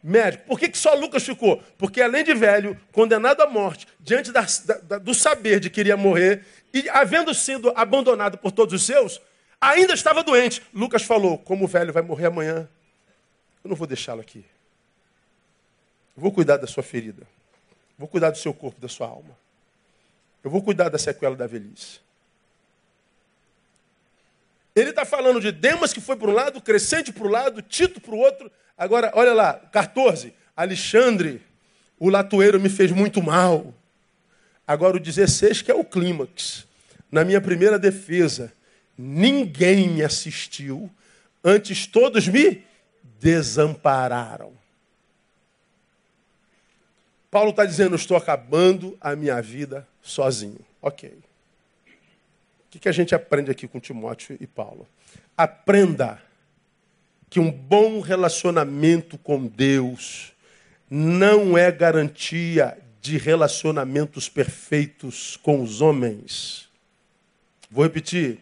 [0.02, 0.46] médico.
[0.46, 1.62] Por que, que só Lucas ficou?
[1.78, 4.46] Porque além de velho, condenado à morte, diante da,
[4.84, 9.22] da, do saber de que iria morrer, e havendo sido abandonado por todos os seus,
[9.60, 10.62] ainda estava doente.
[10.74, 12.70] Lucas falou: como o velho vai morrer amanhã,
[13.64, 14.46] eu não vou deixá-lo aqui.
[16.16, 17.28] Eu vou cuidar da sua ferida.
[17.98, 19.38] Vou cuidar do seu corpo, da sua alma.
[20.44, 22.00] Eu vou cuidar da sequela da velhice.
[24.76, 28.00] Ele está falando de Demas que foi para um lado, Crescente para o lado, Tito
[28.00, 30.34] para o outro, Agora, olha lá, 14.
[30.56, 31.42] Alexandre
[32.00, 33.74] O latoeiro me fez muito mal.
[34.68, 36.68] Agora o 16, que é o clímax.
[37.12, 38.54] Na minha primeira defesa,
[38.98, 40.92] ninguém me assistiu,
[41.44, 42.64] antes todos me
[43.20, 44.52] desampararam.
[47.38, 50.58] Paulo está dizendo: estou acabando a minha vida sozinho.
[50.82, 51.08] Ok.
[51.08, 51.94] O
[52.72, 54.88] que, que a gente aprende aqui com Timóteo e Paulo?
[55.38, 56.20] Aprenda
[57.30, 60.34] que um bom relacionamento com Deus
[60.90, 66.68] não é garantia de relacionamentos perfeitos com os homens.
[67.70, 68.40] Vou repetir.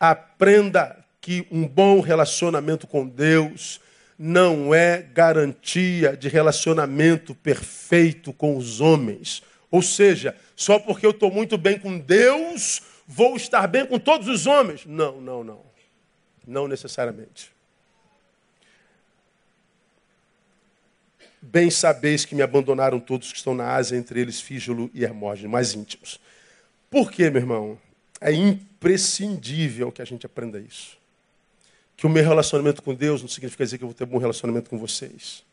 [0.00, 3.78] Aprenda que um bom relacionamento com Deus
[4.18, 9.42] não é garantia de relacionamento perfeito com os homens.
[9.70, 14.28] Ou seja, só porque eu estou muito bem com Deus, vou estar bem com todos
[14.28, 14.84] os homens.
[14.86, 15.60] Não, não, não.
[16.46, 17.50] Não necessariamente.
[21.40, 25.50] Bem sabeis que me abandonaram todos que estão na Ásia, entre eles Fígelo e Hermógenes,
[25.50, 26.20] mais íntimos.
[26.88, 27.78] Por quê, meu irmão?
[28.20, 31.01] É imprescindível que a gente aprenda isso.
[32.02, 34.18] Que o meu relacionamento com Deus não significa dizer que eu vou ter um bom
[34.18, 35.44] relacionamento com vocês.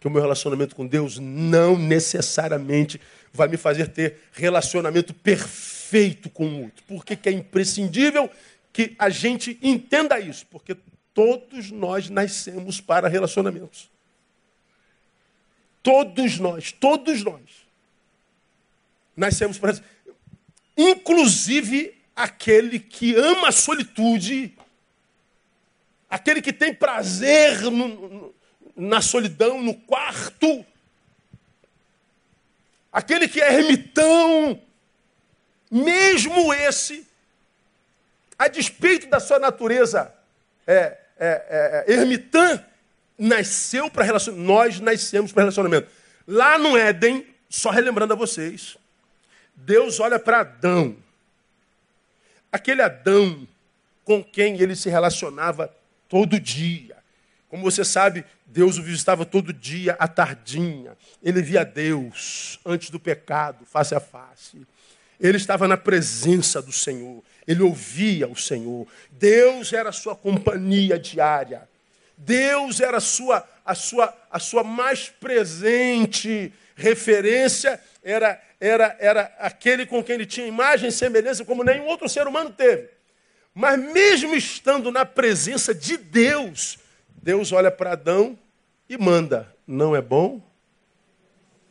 [0.00, 2.98] Que o meu relacionamento com Deus não necessariamente
[3.30, 6.82] vai me fazer ter relacionamento perfeito com o outro.
[6.84, 8.30] Por que, que é imprescindível
[8.72, 10.46] que a gente entenda isso?
[10.46, 10.74] Porque
[11.12, 13.90] todos nós nascemos para relacionamentos.
[15.82, 17.42] Todos nós, todos nós.
[19.14, 19.78] Nascemos para.
[20.74, 24.56] Inclusive aquele que ama a solitude,
[26.12, 28.34] aquele que tem prazer no,
[28.76, 30.62] na solidão, no quarto,
[32.92, 34.60] aquele que é ermitão,
[35.70, 37.08] mesmo esse,
[38.38, 40.14] a despeito da sua natureza
[40.66, 42.62] é, é, é, ermitã,
[43.16, 44.46] nasceu para relacionamento.
[44.46, 45.88] Nós nascemos para relacionamento.
[46.26, 48.76] Lá no Éden, só relembrando a vocês,
[49.54, 50.94] Deus olha para Adão.
[52.52, 53.48] Aquele Adão
[54.04, 55.74] com quem ele se relacionava
[56.12, 56.94] todo dia.
[57.48, 60.94] Como você sabe, Deus o visitava todo dia à tardinha.
[61.22, 64.66] Ele via Deus antes do pecado, face a face.
[65.18, 67.24] Ele estava na presença do Senhor.
[67.46, 68.86] Ele ouvia o Senhor.
[69.10, 71.66] Deus era a sua companhia diária.
[72.14, 79.86] Deus era a sua, a sua, a sua mais presente referência, era, era, era aquele
[79.86, 82.90] com quem ele tinha imagem e semelhança, como nenhum outro ser humano teve.
[83.54, 86.78] Mas mesmo estando na presença de Deus,
[87.22, 88.38] Deus olha para Adão
[88.88, 90.40] e manda: Não é bom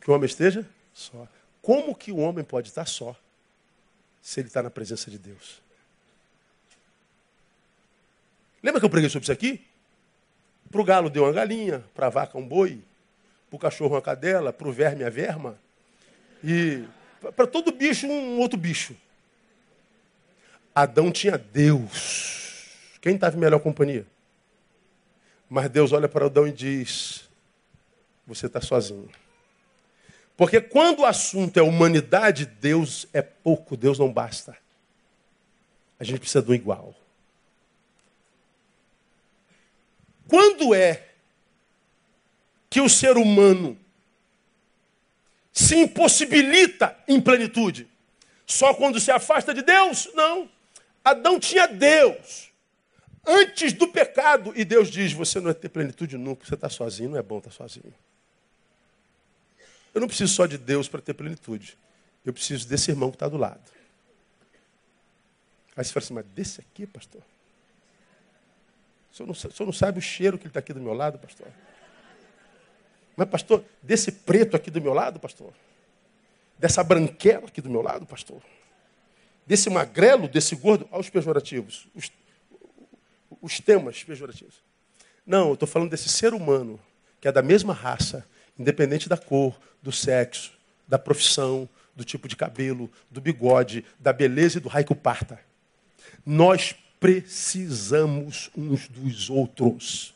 [0.00, 1.26] que o homem esteja só.
[1.60, 3.16] Como que o homem pode estar só
[4.20, 5.60] se ele está na presença de Deus?
[8.62, 9.64] Lembra que eu preguei sobre isso aqui?
[10.70, 12.80] Para o galo deu uma galinha, para a vaca um boi,
[13.50, 15.58] para o cachorro uma cadela, para o verme a verma.
[16.42, 16.84] E
[17.36, 18.96] para todo bicho um outro bicho.
[20.74, 22.68] Adão tinha Deus.
[23.00, 24.06] Quem estava em melhor companhia?
[25.48, 27.28] Mas Deus olha para Adão e diz:
[28.26, 29.10] Você está sozinho.
[30.36, 34.56] Porque quando o assunto é humanidade, Deus é pouco, Deus não basta.
[36.00, 36.94] A gente precisa do igual.
[40.26, 41.06] Quando é
[42.70, 43.78] que o ser humano
[45.52, 47.86] se impossibilita em plenitude?
[48.46, 50.08] Só quando se afasta de Deus?
[50.14, 50.48] Não.
[51.04, 52.50] Adão tinha Deus
[53.26, 54.52] antes do pecado.
[54.56, 57.38] E Deus diz: Você não vai ter plenitude nunca, você está sozinho, não é bom
[57.38, 57.94] estar tá sozinho.
[59.94, 61.76] Eu não preciso só de Deus para ter plenitude.
[62.24, 63.60] Eu preciso desse irmão que está do lado.
[65.76, 67.22] Aí você fala assim, mas desse aqui, pastor?
[69.10, 70.94] O senhor, não, o senhor não sabe o cheiro que ele está aqui do meu
[70.94, 71.48] lado, pastor?
[73.16, 75.52] Mas, pastor, desse preto aqui do meu lado, pastor?
[76.58, 78.40] Dessa branquela aqui do meu lado, pastor?
[79.46, 80.88] Desse magrelo, desse gordo?
[80.90, 81.86] Olha os pejorativos.
[81.94, 82.10] Os,
[83.40, 84.54] os temas pejorativos.
[85.26, 86.78] Não, eu estou falando desse ser humano,
[87.20, 88.26] que é da mesma raça,
[88.58, 90.52] independente da cor, do sexo,
[90.86, 95.38] da profissão, do tipo de cabelo, do bigode, da beleza e do raio parta.
[96.24, 100.14] Nós precisamos uns dos outros.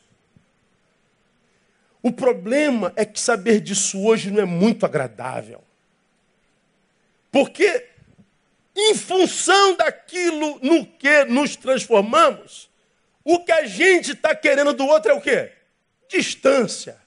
[2.01, 5.61] O problema é que saber disso hoje não é muito agradável.
[7.31, 7.85] Porque,
[8.77, 12.69] em função daquilo no que nos transformamos,
[13.23, 15.51] o que a gente está querendo do outro é o quê?
[16.07, 17.01] Distância.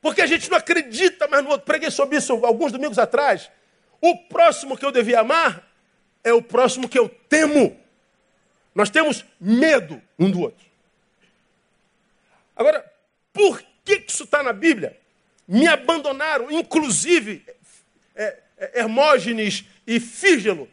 [0.00, 1.66] Porque a gente não acredita mais no outro.
[1.66, 3.50] Preguei sobre isso alguns domingos atrás.
[4.00, 5.70] O próximo que eu devia amar
[6.24, 7.78] é o próximo que eu temo.
[8.74, 10.66] Nós temos medo um do outro.
[12.56, 12.90] Agora,
[13.32, 14.98] por que isso está na Bíblia?
[15.46, 17.44] Me abandonaram, inclusive
[18.14, 18.38] é,
[18.74, 20.68] Hermógenes e Fígelo,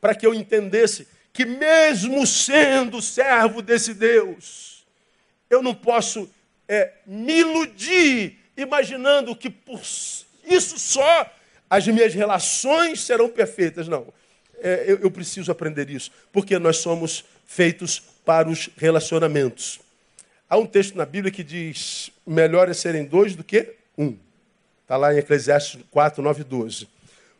[0.00, 4.86] para que eu entendesse que, mesmo sendo servo desse Deus,
[5.50, 6.30] eu não posso
[6.68, 9.80] é, me iludir imaginando que por
[10.44, 11.32] isso só
[11.68, 13.88] as minhas relações serão perfeitas.
[13.88, 14.06] Não.
[14.58, 19.80] É, eu, eu preciso aprender isso, porque nós somos feitos para os relacionamentos.
[20.48, 24.16] Há um texto na Bíblia que diz: melhor é serem dois do que um.
[24.82, 26.88] Está lá em Eclesiastes 4, 9 e 12.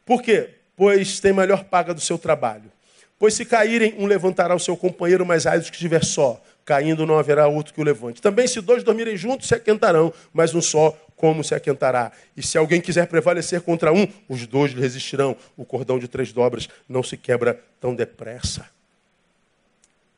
[0.07, 0.51] Por quê?
[0.77, 2.73] Pois tem melhor paga do seu trabalho.
[3.19, 6.41] Pois se caírem, um levantará o seu companheiro, mais ai dos que estiver só.
[6.65, 8.23] Caindo, não haverá outro que o levante.
[8.23, 12.13] Também, se dois dormirem juntos, se aquentarão, mas um só como se aquentará.
[12.37, 15.37] E se alguém quiser prevalecer contra um, os dois lhe resistirão.
[15.57, 18.69] O cordão de três dobras não se quebra tão depressa.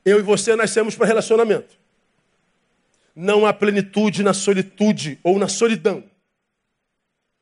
[0.04, 1.76] Eu e você nascemos para relacionamento.
[3.14, 6.02] Não há plenitude na solitude ou na solidão.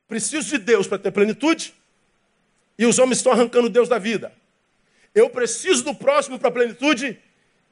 [0.08, 1.75] Preciso de Deus para ter plenitude.
[2.78, 4.32] E os homens estão arrancando Deus da vida.
[5.14, 7.18] Eu preciso do próximo para a plenitude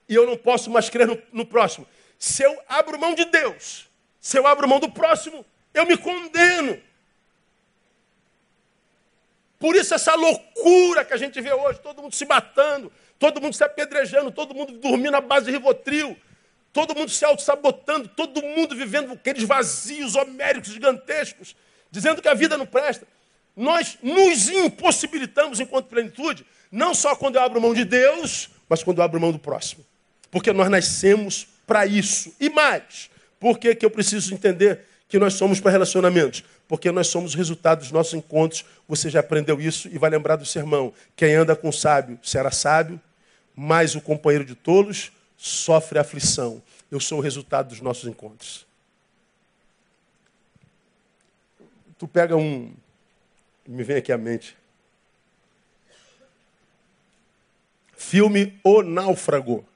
[0.09, 1.87] e eu não posso mais crer no, no próximo.
[2.19, 3.87] Se eu abro mão de Deus,
[4.21, 5.45] se eu abro mão do próximo,
[5.75, 6.81] eu me condeno.
[9.59, 13.55] Por isso essa loucura que a gente vê hoje, todo mundo se matando, todo mundo
[13.55, 16.17] se apedrejando, todo mundo dormindo à base de rivotril,
[16.73, 21.57] todo mundo se auto-sabotando, todo mundo vivendo aqueles vazios homéricos gigantescos,
[21.91, 23.07] dizendo que a vida não presta.
[23.57, 28.99] Nós nos impossibilitamos enquanto plenitude, não só quando eu abro mão de Deus, mas quando
[28.99, 29.85] eu abro mão do próximo.
[30.31, 32.35] Porque nós nascemos para isso.
[32.41, 36.43] E mais, por que, que eu preciso entender que nós somos para relacionamentos?
[36.67, 38.65] Porque nós somos resultado dos nossos encontros.
[38.89, 40.93] Você já aprendeu isso e vai lembrar do sermão.
[41.15, 43.01] Quem anda com sábio será sábio,
[43.55, 46.63] mas o companheiro de tolos sofre aflição.
[46.91, 48.67] Eu sou o resultado dos nossos encontros.
[51.99, 52.73] Tu pega um.
[53.67, 54.57] Me vem aqui à mente.
[57.97, 59.67] Filme O Náufrago.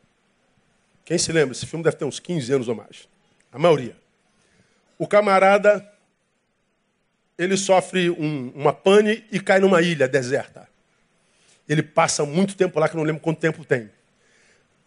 [1.05, 1.53] Quem se lembra?
[1.53, 3.09] Esse filme deve ter uns 15 anos ou mais.
[3.51, 3.97] A maioria.
[4.99, 5.91] O camarada,
[7.39, 10.69] ele sofre um, uma pane e cai numa ilha deserta.
[11.67, 13.91] Ele passa muito tempo lá, que eu não lembro quanto tempo tem.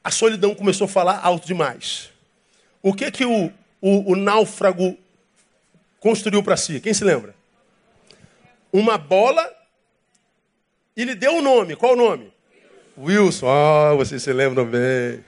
[0.04, 2.12] A solidão começou a falar alto demais.
[2.82, 4.98] O que que o, o, o náufrago
[6.00, 6.80] construiu para si?
[6.80, 7.41] Quem se lembra?
[8.72, 9.50] Uma bola
[10.96, 11.76] e lhe deu o um nome.
[11.76, 12.34] Qual o nome?
[12.98, 13.48] Wilson.
[13.48, 15.24] Ah, oh, vocês se lembram bem.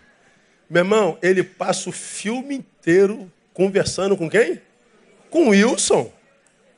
[0.69, 4.61] Meu irmão, ele passa o filme inteiro conversando com quem?
[5.33, 6.13] com Wilson,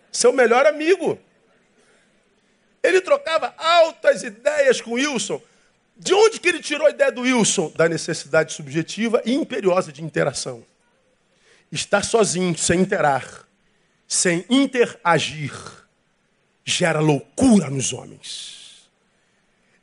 [0.10, 1.20] seu melhor amigo.
[2.82, 5.42] Ele trocava altas ideias com Wilson.
[5.98, 7.74] De onde que ele tirou a ideia do Wilson?
[7.76, 10.66] Da necessidade subjetiva e imperiosa de interação.
[11.70, 13.46] Estar sozinho, sem interar,
[14.08, 15.54] sem interagir,
[16.66, 18.90] gera loucura nos homens.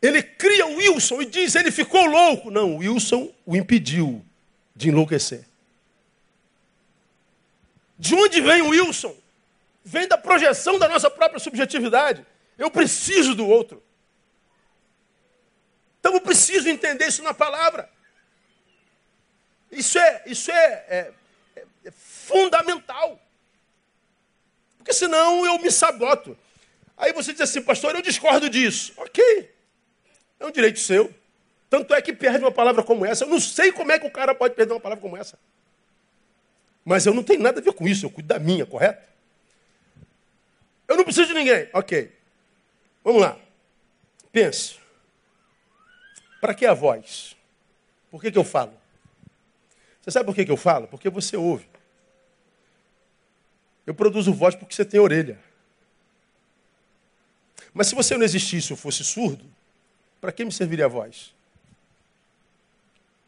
[0.02, 2.50] Ele cria o Wilson e diz, ele ficou louco.
[2.50, 4.24] Não, o Wilson o impediu
[4.74, 5.46] de enlouquecer.
[7.96, 9.16] De onde vem o Wilson?
[9.84, 12.26] Vem da projeção da nossa própria subjetividade.
[12.58, 13.80] Eu preciso do outro.
[16.00, 17.88] Então eu preciso entender isso na palavra.
[19.70, 21.12] Isso é, isso é, é,
[21.84, 23.20] é fundamental.
[24.78, 26.36] Porque senão eu me saboto.
[27.02, 28.92] Aí você diz assim, pastor, eu discordo disso.
[28.96, 29.52] Ok.
[30.38, 31.12] É um direito seu.
[31.68, 33.24] Tanto é que perde uma palavra como essa.
[33.24, 35.36] Eu não sei como é que o cara pode perder uma palavra como essa.
[36.84, 39.04] Mas eu não tenho nada a ver com isso, eu cuido da minha, correto?
[40.86, 41.68] Eu não preciso de ninguém.
[41.72, 42.12] Ok.
[43.02, 43.36] Vamos lá.
[44.30, 44.78] Pense.
[46.40, 47.36] Para que a voz?
[48.12, 48.74] Por que, que eu falo?
[50.00, 50.86] Você sabe por que, que eu falo?
[50.86, 51.66] Porque você ouve.
[53.84, 55.36] Eu produzo voz porque você tem orelha.
[57.72, 59.44] Mas se você não existisse ou fosse surdo,
[60.20, 61.34] para que me serviria a voz?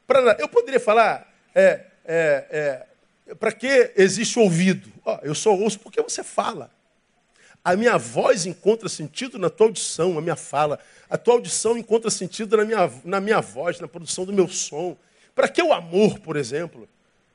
[0.07, 2.87] Pra, eu poderia falar, é, é,
[3.29, 4.93] é, para que existe o ouvido?
[5.05, 6.71] Oh, eu só ouço porque você fala.
[7.65, 10.79] A minha voz encontra sentido na tua audição, a minha fala.
[11.09, 14.97] A tua audição encontra sentido na minha, na minha voz, na produção do meu som.
[15.35, 16.87] Para que o amor, por exemplo?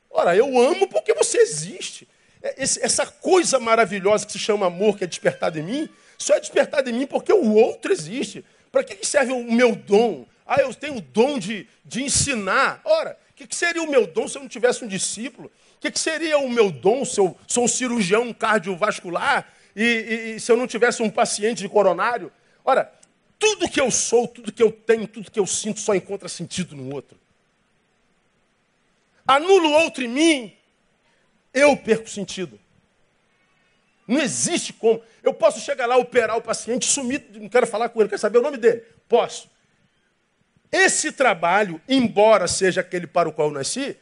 [0.08, 2.06] Ora, eu amo porque você existe.
[2.40, 5.88] É, essa coisa maravilhosa que se chama amor, que é despertada em mim,
[6.22, 8.44] só é despertada em mim porque o outro existe.
[8.70, 10.26] Para que serve o meu dom?
[10.46, 12.80] Ah, eu tenho o dom de, de ensinar.
[12.84, 15.50] Ora, o que seria o meu dom se eu não tivesse um discípulo?
[15.76, 20.36] O que, que, seria o meu dom se eu sou um cirurgião cardiovascular e, e,
[20.36, 22.30] e se eu não tivesse um paciente de coronário?
[22.64, 22.92] Ora,
[23.38, 26.76] tudo que eu sou, tudo que eu tenho, tudo que eu sinto só encontra sentido
[26.76, 27.18] no outro.
[29.26, 30.56] Anulo o outro em mim,
[31.54, 32.60] eu perco sentido.
[34.10, 35.00] Não existe como.
[35.22, 38.38] Eu posso chegar lá, operar o paciente, sumir, não quero falar com ele, quero saber
[38.38, 38.82] o nome dele.
[39.08, 39.48] Posso.
[40.72, 43.96] Esse trabalho, embora seja aquele para o qual eu nasci,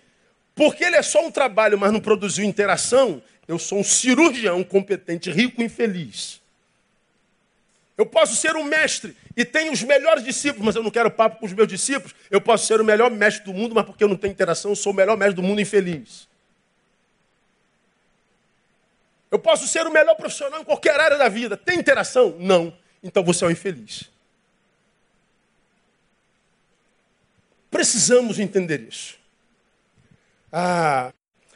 [0.55, 5.31] porque ele é só um trabalho, mas não produziu interação, eu sou um cirurgião competente,
[5.31, 6.41] rico e infeliz.
[7.97, 11.39] Eu posso ser um mestre e tenho os melhores discípulos, mas eu não quero papo
[11.39, 12.15] com os meus discípulos.
[12.31, 14.77] Eu posso ser o melhor mestre do mundo, mas porque eu não tenho interação, eu
[14.77, 16.27] sou o melhor mestre do mundo infeliz.
[19.31, 21.57] Eu posso ser o melhor profissional em qualquer área da vida.
[21.57, 22.37] Tem interação?
[22.39, 22.77] Não.
[23.03, 24.11] Então você é um infeliz.
[27.71, 29.19] Precisamos entender isso.
[30.51, 31.13] Ah,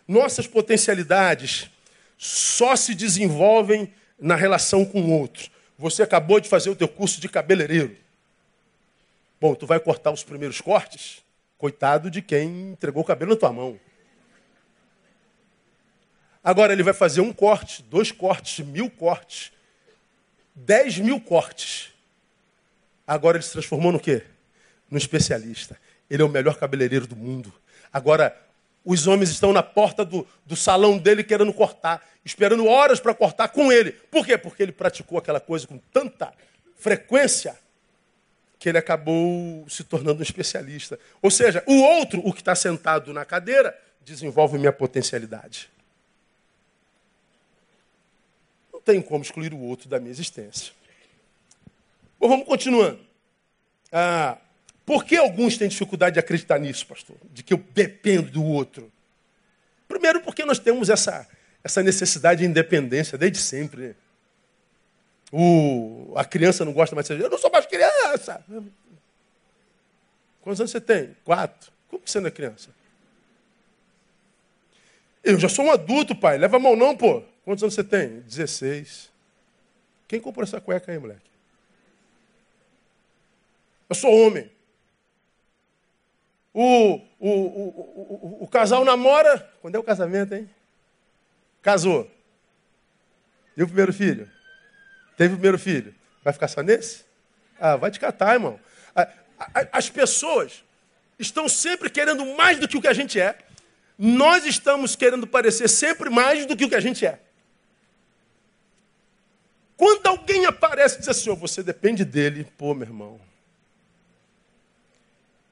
[0.07, 1.71] nossas potencialidades
[2.19, 5.51] só se desenvolvem na relação com o outro.
[5.79, 7.97] Você acabou de fazer o teu curso de cabeleireiro.
[9.41, 11.23] Bom, tu vai cortar os primeiros cortes?
[11.59, 13.81] Coitado de quem entregou o cabelo na tua mão.
[16.43, 19.53] Agora ele vai fazer um corte, dois cortes, mil cortes,
[20.55, 21.93] dez mil cortes.
[23.07, 24.25] Agora ele se transformou no quê?
[24.91, 25.79] No especialista.
[26.11, 27.53] Ele é o melhor cabeleireiro do mundo.
[27.93, 28.37] Agora
[28.85, 33.49] os homens estão na porta do, do salão dele querendo cortar, esperando horas para cortar
[33.49, 33.93] com ele.
[33.93, 34.37] Por quê?
[34.37, 36.33] Porque ele praticou aquela coisa com tanta
[36.77, 37.57] frequência
[38.59, 40.99] que ele acabou se tornando um especialista.
[41.21, 45.71] Ou seja, o outro, o que está sentado na cadeira, desenvolve minha potencialidade.
[48.85, 50.73] Tem como excluir o outro da minha existência.
[52.19, 53.01] Bom, vamos continuando.
[53.91, 54.39] Ah,
[54.85, 57.17] por que alguns têm dificuldade de acreditar nisso, pastor?
[57.33, 58.91] De que eu dependo do outro?
[59.87, 61.29] Primeiro, porque nós temos essa,
[61.63, 63.95] essa necessidade de independência desde sempre.
[65.31, 67.23] O, a criança não gosta mais de ser.
[67.23, 68.45] Eu não sou mais criança.
[70.43, 71.17] Quantos anos você tem?
[71.25, 71.71] Quatro.
[71.89, 72.71] Como que você não é criança?
[75.23, 76.37] Eu já sou um adulto, pai.
[76.37, 77.23] Leva a mão não, pô.
[77.45, 78.21] Quantos anos você tem?
[78.21, 79.11] Dezesseis.
[80.07, 81.31] Quem comprou essa cueca aí, moleque?
[83.89, 84.51] Eu sou homem.
[86.55, 89.51] O, o, o, o casal namora.
[89.61, 90.49] Quando é o casamento, hein?
[91.61, 92.11] Casou.
[93.57, 94.31] E o primeiro filho?
[95.17, 95.95] Teve o primeiro filho.
[96.23, 97.05] Vai ficar só nesse?
[97.59, 98.59] Ah, vai te catar, irmão.
[99.73, 100.65] As pessoas
[101.19, 103.37] estão sempre querendo mais do que o que a gente é.
[103.99, 107.21] Nós estamos querendo parecer sempre mais do que o que a gente é.
[109.83, 113.21] Quando alguém aparece e diz assim, oh, você depende dele, pô, meu irmão.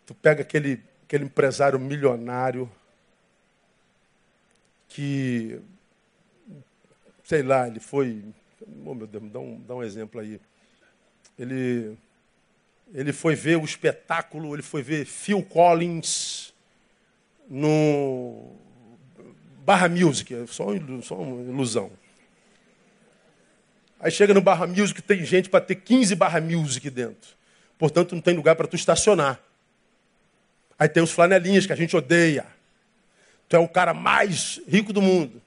[0.07, 2.71] Tu pega aquele aquele empresário milionário
[4.87, 5.61] que,
[7.25, 8.23] sei lá, ele foi.
[8.87, 10.41] Oh, meu Deus, dá um, dá um exemplo aí.
[11.37, 11.99] Ele,
[12.95, 16.55] ele foi ver o espetáculo, ele foi ver Phil Collins
[17.49, 18.53] no
[19.65, 20.67] Barra Music, é só,
[21.03, 21.91] só uma ilusão.
[24.01, 27.37] Aí chega no Barra Music, tem gente para ter 15 Barra Music dentro.
[27.79, 29.39] Portanto, não tem lugar para tu estacionar.
[30.79, 32.47] Aí tem os flanelinhas que a gente odeia.
[33.47, 35.43] Tu é o cara mais rico do mundo.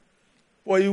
[0.64, 0.86] Pô, aí,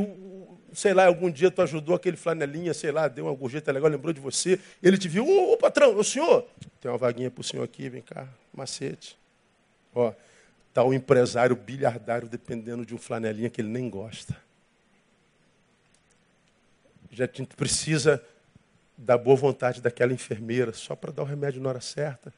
[0.73, 4.11] sei lá, algum dia tu ajudou aquele flanelinha, sei lá, deu uma gorjeta legal, lembrou
[4.11, 4.59] de você.
[4.81, 6.47] Ele te viu, ô, patrão, o senhor,
[6.79, 9.15] tem uma vaguinha para o senhor aqui, vem cá, macete.
[9.93, 10.11] Ó,
[10.73, 14.35] tá o empresário bilhardário dependendo de um flanelinha que ele nem gosta.
[17.11, 18.23] Já precisa
[18.97, 22.33] da boa vontade daquela enfermeira só para dar o remédio na hora certa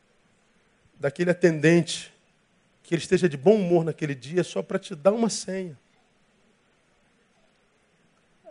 [1.03, 2.13] daquele atendente,
[2.81, 5.77] que ele esteja de bom humor naquele dia só para te dar uma senha.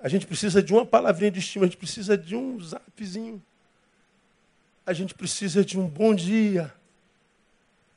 [0.03, 3.43] A gente precisa de uma palavrinha de estima, a gente precisa de um zapzinho.
[4.85, 6.75] A gente precisa de um bom dia.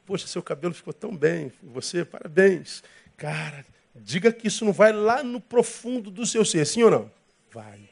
[0.05, 1.51] Poxa, seu cabelo ficou tão bem.
[1.61, 2.81] Você, parabéns.
[3.17, 3.65] Cara,
[3.95, 7.11] diga que isso não vai lá no profundo do seu ser, sim ou não?
[7.51, 7.89] Vai.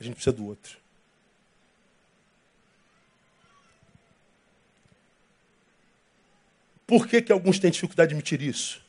[0.00, 0.78] A gente precisa do outro.
[6.86, 8.82] Por que, que alguns têm dificuldade de admitir isso?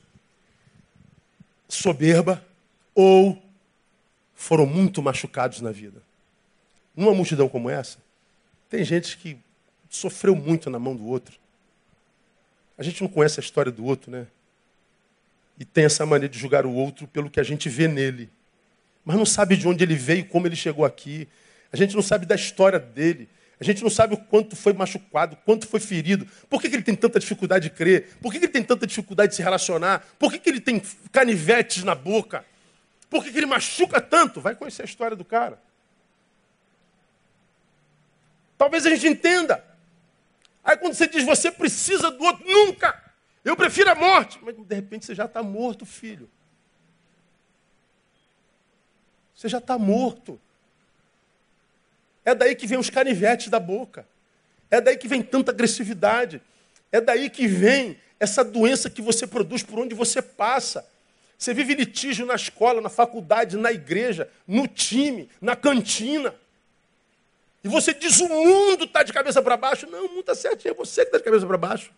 [1.68, 2.46] Soberba
[2.96, 3.42] ou
[4.34, 6.02] foram muito machucados na vida.
[6.96, 7.98] Numa multidão como essa,
[8.70, 9.38] tem gente que
[9.90, 11.38] sofreu muito na mão do outro.
[12.78, 14.28] A gente não conhece a história do outro, né?
[15.60, 18.30] E tem essa maneira de julgar o outro pelo que a gente vê nele.
[19.10, 21.28] Mas não sabe de onde ele veio, como ele chegou aqui.
[21.74, 23.28] A gente não sabe da história dele.
[23.60, 26.28] A gente não sabe o quanto foi machucado, quanto foi ferido.
[26.48, 28.16] Por que, que ele tem tanta dificuldade de crer?
[28.22, 30.06] Por que, que ele tem tanta dificuldade de se relacionar?
[30.20, 30.80] Por que, que ele tem
[31.12, 32.46] canivetes na boca?
[33.10, 34.40] Por que, que ele machuca tanto?
[34.40, 35.60] Vai conhecer a história do cara.
[38.60, 39.66] Talvez a gente entenda.
[40.64, 43.12] Aí quando você diz, você precisa do outro, nunca.
[43.44, 44.38] Eu prefiro a morte.
[44.44, 46.30] Mas de repente você já está morto, filho.
[49.40, 50.38] Você já está morto.
[52.26, 54.06] É daí que vem os canivetes da boca.
[54.70, 56.42] É daí que vem tanta agressividade.
[56.92, 60.86] É daí que vem essa doença que você produz por onde você passa.
[61.38, 66.36] Você vive litígio na escola, na faculdade, na igreja, no time, na cantina.
[67.64, 69.88] E você diz: o mundo está de cabeça para baixo.
[69.88, 71.94] Não, o mundo está certinho, é você que está de cabeça para baixo.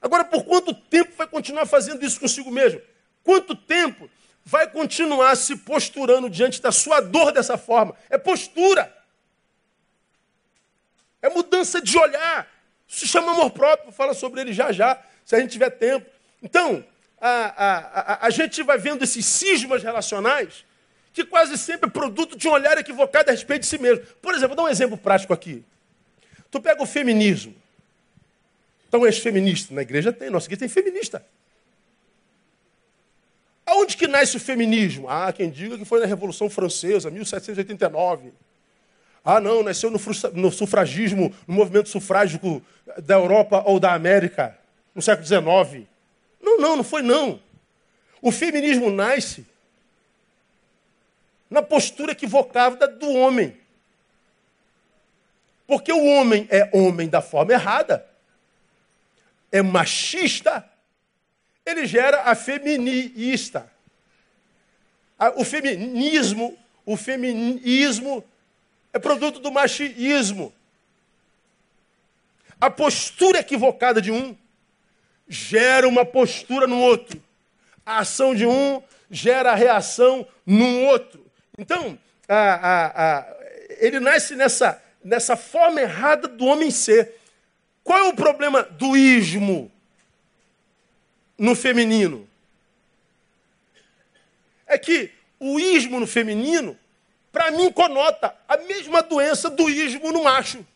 [0.00, 2.80] Agora, por quanto tempo vai continuar fazendo isso consigo mesmo?
[3.24, 4.08] Quanto tempo
[4.48, 7.94] vai continuar se posturando diante da sua dor dessa forma?
[8.08, 8.90] É postura.
[11.20, 12.48] É mudança de olhar.
[12.88, 16.10] Isso se chama amor próprio, fala sobre ele já já, se a gente tiver tempo.
[16.42, 16.82] Então,
[17.20, 17.78] a, a,
[18.14, 20.64] a, a gente vai vendo esses cismas relacionais
[21.12, 24.02] que quase sempre é produto de um olhar equivocado a respeito de si mesmo.
[24.22, 25.62] Por exemplo, vou dar um exemplo prático aqui.
[26.50, 27.54] Tu pega o feminismo.
[28.88, 29.74] Então, és feminista.
[29.74, 31.22] Na igreja tem, nossa igreja tem feminista.
[33.68, 35.10] Aonde que nasce o feminismo?
[35.10, 38.32] Ah, quem diga que foi na Revolução Francesa, 1789.
[39.22, 42.62] Ah, não, nasceu no sufragismo, no movimento sufrágico
[42.96, 44.56] da Europa ou da América,
[44.94, 45.86] no século XIX.
[46.40, 47.42] Não, não, não foi não.
[48.22, 49.44] O feminismo nasce
[51.50, 53.54] na postura equivocada do homem.
[55.66, 58.06] Porque o homem é homem da forma errada,
[59.52, 60.66] é machista,
[61.68, 63.70] ele gera a feminista.
[65.36, 66.56] O feminismo,
[66.86, 68.24] o feminismo
[68.92, 70.52] é produto do machismo.
[72.60, 74.36] A postura equivocada de um
[75.28, 77.22] gera uma postura no outro.
[77.84, 81.24] A ação de um gera a reação no outro.
[81.56, 81.98] Então,
[82.28, 83.36] a, a, a,
[83.78, 87.16] ele nasce nessa, nessa forma errada do homem ser.
[87.82, 89.70] Qual é o problema do ismo
[91.38, 92.28] no feminino?
[94.66, 96.76] É que o ismo no feminino
[97.32, 100.66] para mim conota a mesma doença do ismo no macho.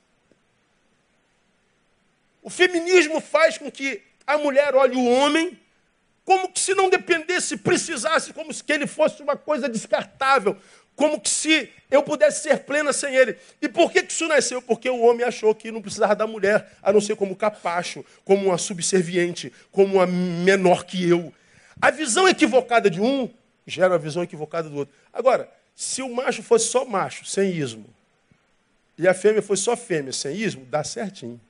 [2.43, 5.59] O feminismo faz com que a mulher olhe o homem
[6.25, 10.57] como se não dependesse, precisasse, como se ele fosse uma coisa descartável,
[10.95, 13.37] como que se eu pudesse ser plena sem ele.
[13.61, 14.63] E por que, que isso nasceu?
[14.63, 18.47] Porque o homem achou que não precisava da mulher, a não ser como capacho, como
[18.47, 21.33] uma subserviente, como uma menor que eu.
[21.81, 23.29] A visão equivocada de um
[23.67, 24.95] gera a visão equivocada do outro.
[25.13, 27.87] Agora, se o macho fosse só macho, sem ismo,
[28.97, 31.41] e a fêmea fosse só fêmea, sem ismo, dá certinho.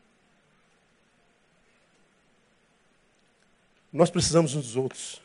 [3.92, 5.20] Nós precisamos uns dos outros.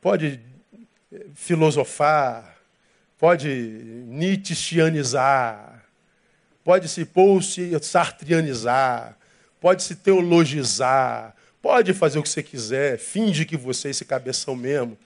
[0.00, 0.40] Pode
[1.34, 2.56] filosofar,
[3.18, 3.48] pode
[4.06, 5.84] nietzscheanizar,
[6.64, 7.06] pode se
[7.42, 9.16] se sartrianizar,
[9.60, 14.56] pode se teologizar, pode fazer o que você quiser, finge que você é esse cabeção
[14.56, 14.96] mesmo.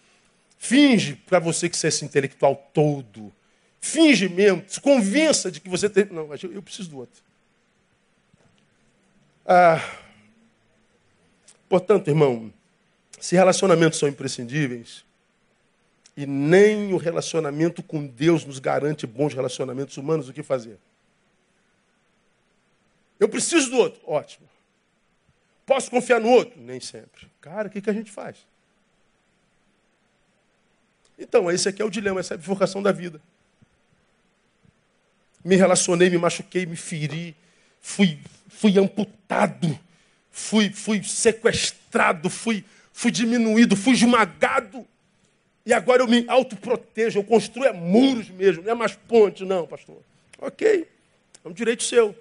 [0.58, 3.32] Finge para você que você é esse intelectual todo.
[3.80, 6.06] Finge mesmo, se convença de que você tem.
[6.06, 7.22] Não, eu, preciso do outro.
[9.44, 9.78] Ah,
[11.68, 12.50] portanto, irmão,
[13.20, 15.04] se relacionamentos são imprescindíveis,
[16.16, 20.78] e nem o relacionamento com Deus nos garante bons relacionamentos humanos, o que fazer?
[23.18, 24.48] Eu preciso do outro, ótimo.
[25.66, 26.60] Posso confiar no outro?
[26.60, 27.28] Nem sempre.
[27.40, 28.36] Cara, o que, que a gente faz?
[31.18, 33.20] Então, esse aqui é o dilema, essa é a bifurcação da vida.
[35.44, 37.36] Me relacionei, me machuquei, me feri,
[37.80, 39.78] fui, fui amputado,
[40.30, 44.86] fui, fui sequestrado, fui, fui diminuído, fui esmagado.
[45.66, 49.66] E agora eu me autoprotejo, eu construo é muros mesmo, não é mais ponte, não,
[49.66, 49.96] pastor.
[50.38, 50.86] Ok,
[51.42, 52.14] é um direito seu.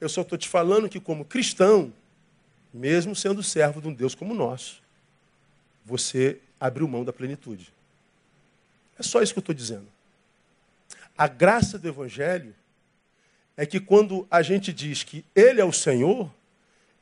[0.00, 1.92] Eu só estou te falando que, como cristão,
[2.72, 4.82] mesmo sendo servo de um Deus como o nosso,
[5.84, 7.72] você abriu mão da plenitude.
[8.98, 9.86] É só isso que eu estou dizendo.
[11.16, 12.54] A graça do Evangelho
[13.56, 16.30] é que quando a gente diz que Ele é o Senhor,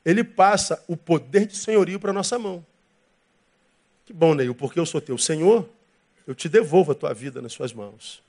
[0.03, 2.65] Ele passa o poder de senhorio para a nossa mão.
[4.05, 5.69] Que bom, Neil, porque eu sou teu Senhor,
[6.29, 8.21] eu te devolvo a tua vida nas suas mãos.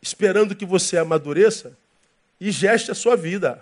[0.00, 1.76] Esperando que você amadureça
[2.40, 3.60] e geste a sua vida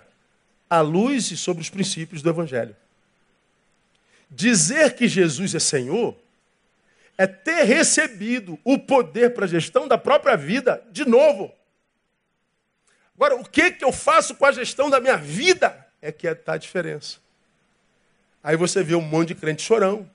[0.69, 2.75] à luz e sobre os princípios do Evangelho.
[4.29, 6.15] Dizer que Jesus é Senhor
[7.17, 11.51] é ter recebido o poder para a gestão da própria vida de novo.
[13.15, 16.53] Agora, o que, que eu faço com a gestão da minha vida é que está
[16.53, 17.17] a diferença.
[18.43, 20.07] Aí você vê um monte de crente chorão,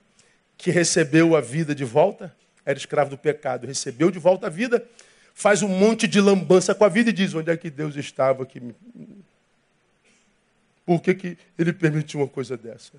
[0.57, 2.33] que recebeu a vida de volta,
[2.65, 4.85] era escravo do pecado, recebeu de volta a vida,
[5.33, 8.45] faz um monte de lambança com a vida e diz: onde é que Deus estava?
[8.45, 8.61] Que...
[10.85, 12.93] Por que, que ele permitiu uma coisa dessa?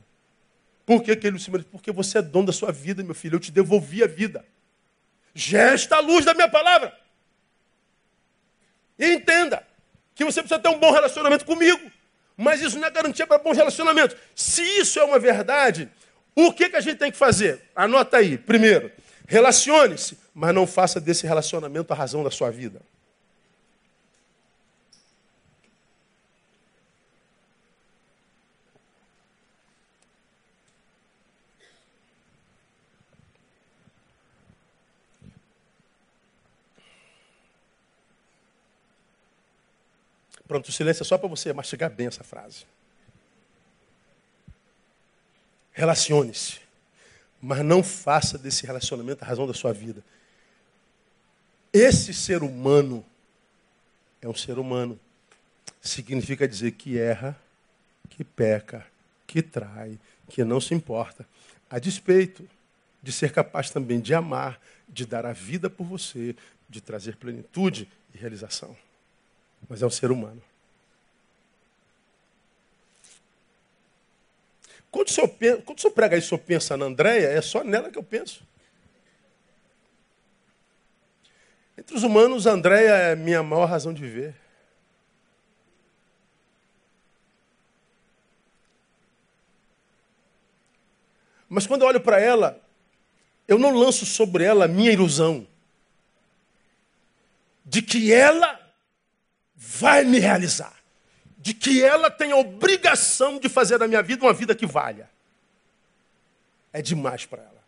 [0.86, 3.36] Por que, que ele se Porque você é dono da sua vida, meu filho.
[3.36, 4.44] Eu te devolvi a vida.
[5.34, 6.96] Gesta a luz da minha palavra.
[8.98, 9.66] E entenda
[10.14, 11.90] que você precisa ter um bom relacionamento comigo.
[12.36, 14.16] Mas isso não é garantia para bons relacionamentos.
[14.34, 15.88] Se isso é uma verdade,
[16.34, 17.62] o que, que a gente tem que fazer?
[17.74, 18.36] Anota aí.
[18.36, 18.90] Primeiro,
[19.27, 22.81] relacione-se, mas não faça desse relacionamento a razão da sua vida.
[40.47, 42.64] Pronto, o silêncio é só para você mastigar bem essa frase.
[45.72, 46.61] Relacione-se,
[47.45, 50.03] mas não faça desse relacionamento a razão da sua vida.
[51.72, 53.05] Esse ser humano
[54.22, 54.99] é um ser humano.
[55.80, 57.38] Significa dizer que erra,
[58.09, 58.86] que peca,
[59.26, 61.26] que trai, que não se importa,
[61.68, 62.49] a despeito
[63.03, 66.34] de ser capaz também de amar, de dar a vida por você,
[66.68, 68.74] de trazer plenitude e realização
[69.68, 70.40] mas é um ser humano.
[74.95, 75.28] Quando o senhor,
[75.64, 78.03] quando o senhor prega isso, o senhor pensa na Andréia, é só nela que eu
[78.05, 78.47] penso.
[81.76, 84.36] Entre os humanos, a Andréia é minha maior razão de viver.
[91.49, 92.62] Mas quando eu olho para ela,
[93.49, 95.45] eu não lanço sobre ela a minha ilusão
[97.64, 98.61] de que ela
[99.57, 100.74] vai me realizar.
[101.45, 105.11] De que ela tem a obrigação de fazer da minha vida uma vida que valha.
[106.72, 107.62] É demais para ela.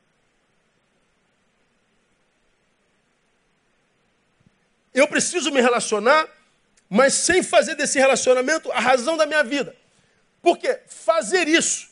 [4.95, 6.27] Eu preciso me relacionar,
[6.89, 9.77] mas sem fazer desse relacionamento a razão da minha vida.
[10.41, 11.91] Porque fazer isso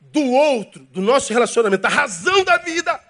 [0.00, 3.02] do outro, do nosso relacionamento, a razão da vida,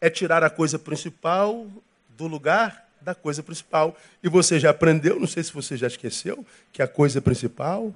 [0.00, 1.66] é tirar a coisa principal
[2.10, 3.96] do lugar da coisa principal.
[4.22, 7.92] E você já aprendeu, não sei se você já esqueceu, que a coisa principal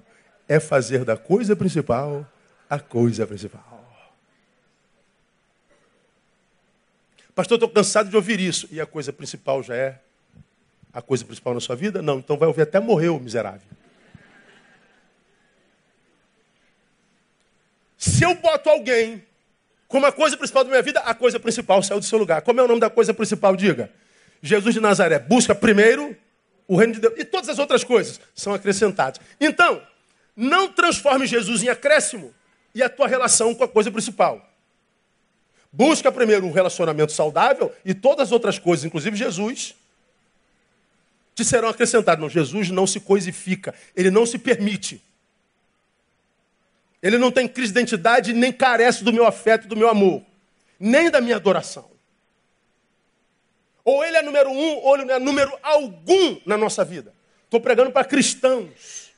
[0.48, 2.26] é fazer da coisa principal
[2.68, 3.72] a coisa principal.
[7.34, 8.68] Pastor, estou cansado de ouvir isso.
[8.70, 9.98] E a coisa principal já é
[10.92, 12.02] a coisa principal na sua vida?
[12.02, 13.66] Não, então vai ouvir até morrer o miserável.
[17.96, 19.24] Se eu boto alguém
[19.88, 22.42] como a coisa principal da minha vida, a coisa principal saiu do seu lugar.
[22.42, 23.54] Como é o nome da coisa principal?
[23.54, 23.90] Diga.
[24.42, 25.18] Jesus de Nazaré.
[25.18, 26.16] Busca primeiro
[26.66, 27.14] o reino de Deus.
[27.16, 29.20] E todas as outras coisas são acrescentadas.
[29.40, 29.80] Então,
[30.36, 32.34] não transforme Jesus em acréscimo
[32.74, 34.48] e a tua relação com a coisa principal.
[35.72, 39.74] Busca primeiro um relacionamento saudável e todas as outras coisas, inclusive Jesus,
[41.34, 42.20] te serão acrescentadas.
[42.20, 45.02] Não, Jesus não se coisifica, ele não se permite.
[47.02, 50.22] Ele não tem crise de identidade, nem carece do meu afeto, do meu amor,
[50.78, 51.91] nem da minha adoração.
[53.84, 57.12] Ou ele é número um, ou ele não é número algum na nossa vida.
[57.44, 59.12] Estou pregando para cristãos.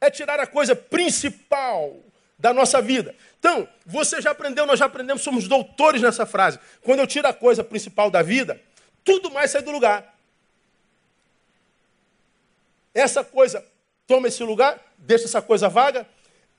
[0.00, 1.96] É tirar a coisa principal
[2.38, 3.14] da nossa vida.
[3.38, 6.58] Então, você já aprendeu, nós já aprendemos, somos doutores nessa frase.
[6.82, 8.60] Quando eu tiro a coisa principal da vida,
[9.04, 10.14] tudo mais sai do lugar.
[12.94, 13.64] Essa coisa
[14.06, 16.06] toma esse lugar, deixa essa coisa vaga,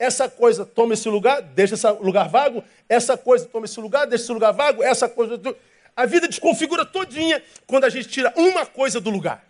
[0.02, 4.24] essa coisa toma esse lugar, deixa esse lugar vago, essa coisa toma esse lugar, deixa
[4.24, 5.40] esse lugar vago, essa coisa.
[5.96, 9.46] A vida desconfigura todinha quando a gente tira uma coisa do lugar.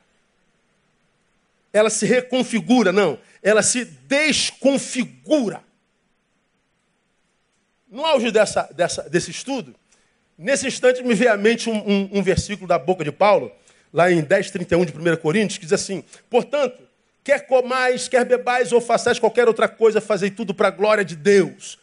[1.72, 3.18] Ela se reconfigura, não.
[3.42, 5.64] Ela se desconfigura.
[7.90, 9.74] No auge dessa, dessa, desse estudo,
[10.38, 13.54] nesse instante me veio à mente um, um, um versículo da boca de Paulo,
[13.94, 16.91] lá em 10,31 de 1 Coríntios, que diz assim: Portanto,
[17.24, 21.16] Quer comais, quer bebais ou façais qualquer outra coisa, fazei tudo para a glória de
[21.16, 21.78] Deus.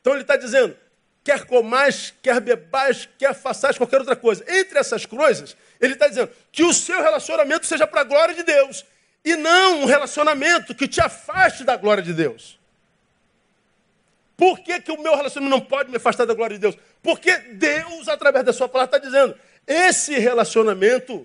[0.00, 0.76] Então ele está dizendo,
[1.24, 4.44] quer comais, quer bebais, quer façais qualquer outra coisa.
[4.46, 8.42] Entre essas coisas, ele está dizendo que o seu relacionamento seja para a glória de
[8.42, 8.84] Deus.
[9.24, 12.58] E não um relacionamento que te afaste da glória de Deus.
[14.36, 16.76] Por que, que o meu relacionamento não pode me afastar da glória de Deus?
[17.00, 19.36] Porque Deus, através da sua palavra, está dizendo:
[19.66, 21.24] esse relacionamento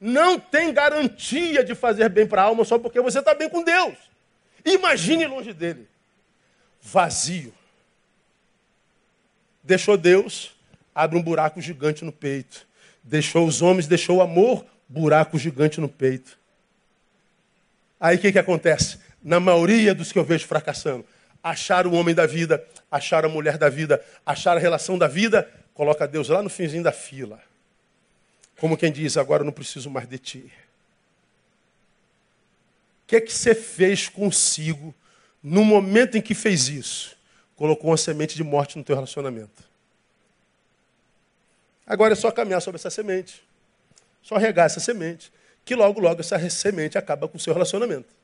[0.00, 3.62] não tem garantia de fazer bem para a alma só porque você está bem com
[3.62, 3.96] Deus.
[4.64, 5.88] Imagine longe dele.
[6.80, 7.52] Vazio.
[9.62, 10.54] Deixou Deus,
[10.94, 12.66] abre um buraco gigante no peito.
[13.02, 16.38] Deixou os homens, deixou o amor, buraco gigante no peito.
[18.00, 18.98] Aí o que, que acontece?
[19.22, 21.04] Na maioria dos que eu vejo fracassando,
[21.42, 25.50] achar o homem da vida, achar a mulher da vida, achar a relação da vida,
[25.74, 27.40] coloca Deus lá no finzinho da fila.
[28.58, 30.52] Como quem diz, agora eu não preciso mais de ti.
[33.04, 34.94] O que é que você fez consigo
[35.42, 37.16] no momento em que fez isso,
[37.56, 39.62] colocou uma semente de morte no teu relacionamento.
[41.86, 43.42] Agora é só caminhar sobre essa semente.
[44.22, 45.32] Só regar essa semente.
[45.64, 48.17] Que logo, logo essa semente acaba com o seu relacionamento.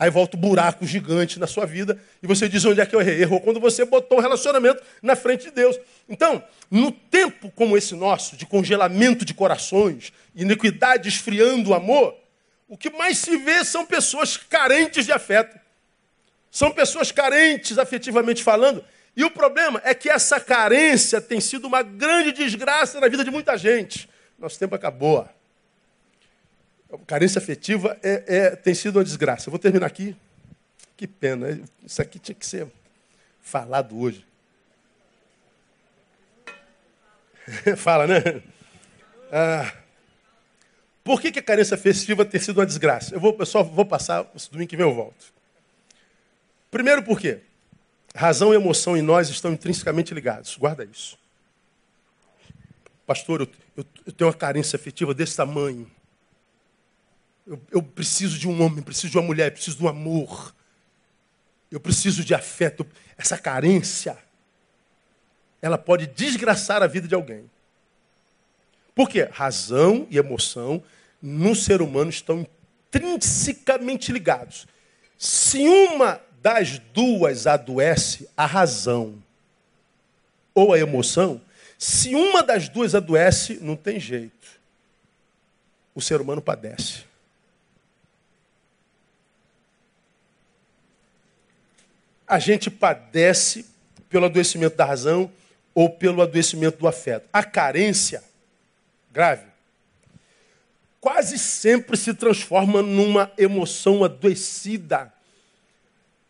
[0.00, 3.02] Aí volta o buraco gigante na sua vida e você diz onde é que eu
[3.02, 3.20] errei.
[3.20, 5.78] Errou quando você botou um relacionamento na frente de Deus.
[6.08, 12.16] Então, no tempo como esse nosso, de congelamento de corações, iniquidade esfriando o amor,
[12.66, 15.60] o que mais se vê são pessoas carentes de afeto.
[16.50, 18.82] São pessoas carentes afetivamente falando.
[19.14, 23.30] E o problema é que essa carência tem sido uma grande desgraça na vida de
[23.30, 24.08] muita gente.
[24.38, 25.28] Nosso tempo acabou.
[27.06, 29.48] Carência afetiva é, é, tem sido uma desgraça.
[29.48, 30.16] Eu vou terminar aqui.
[30.96, 31.60] Que pena.
[31.84, 32.66] Isso aqui tinha que ser
[33.40, 34.26] falado hoje.
[37.76, 38.42] Fala, né?
[39.32, 39.72] Ah,
[41.02, 43.14] por que, que a carência afetiva tem sido uma desgraça?
[43.14, 45.32] Eu, vou, eu só vou passar, domingo que vem eu volto.
[46.70, 47.40] Primeiro, por quê?
[48.14, 50.56] Razão e emoção em nós estão intrinsecamente ligados.
[50.56, 51.18] Guarda isso.
[53.06, 55.90] Pastor, eu, eu, eu tenho uma carência afetiva desse tamanho.
[57.46, 60.54] Eu, eu preciso de um homem, preciso de uma mulher, preciso um amor.
[61.70, 62.86] Eu preciso de afeto.
[63.16, 64.16] Essa carência,
[65.60, 67.48] ela pode desgraçar a vida de alguém.
[68.94, 69.28] Por quê?
[69.30, 70.82] Razão e emoção
[71.22, 72.46] no ser humano estão
[72.90, 74.66] intrinsecamente ligados.
[75.18, 79.22] Se uma das duas adoece, a razão
[80.54, 81.40] ou a emoção,
[81.78, 84.60] se uma das duas adoece, não tem jeito.
[85.94, 87.09] O ser humano padece.
[92.30, 93.66] A gente padece
[94.08, 95.32] pelo adoecimento da razão
[95.74, 97.28] ou pelo adoecimento do afeto.
[97.32, 98.22] A carência,
[99.10, 99.46] grave,
[101.00, 105.12] quase sempre se transforma numa emoção adoecida.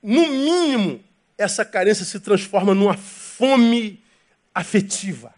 [0.03, 1.05] No mínimo,
[1.37, 4.03] essa carência se transforma numa fome
[4.55, 5.35] afetiva.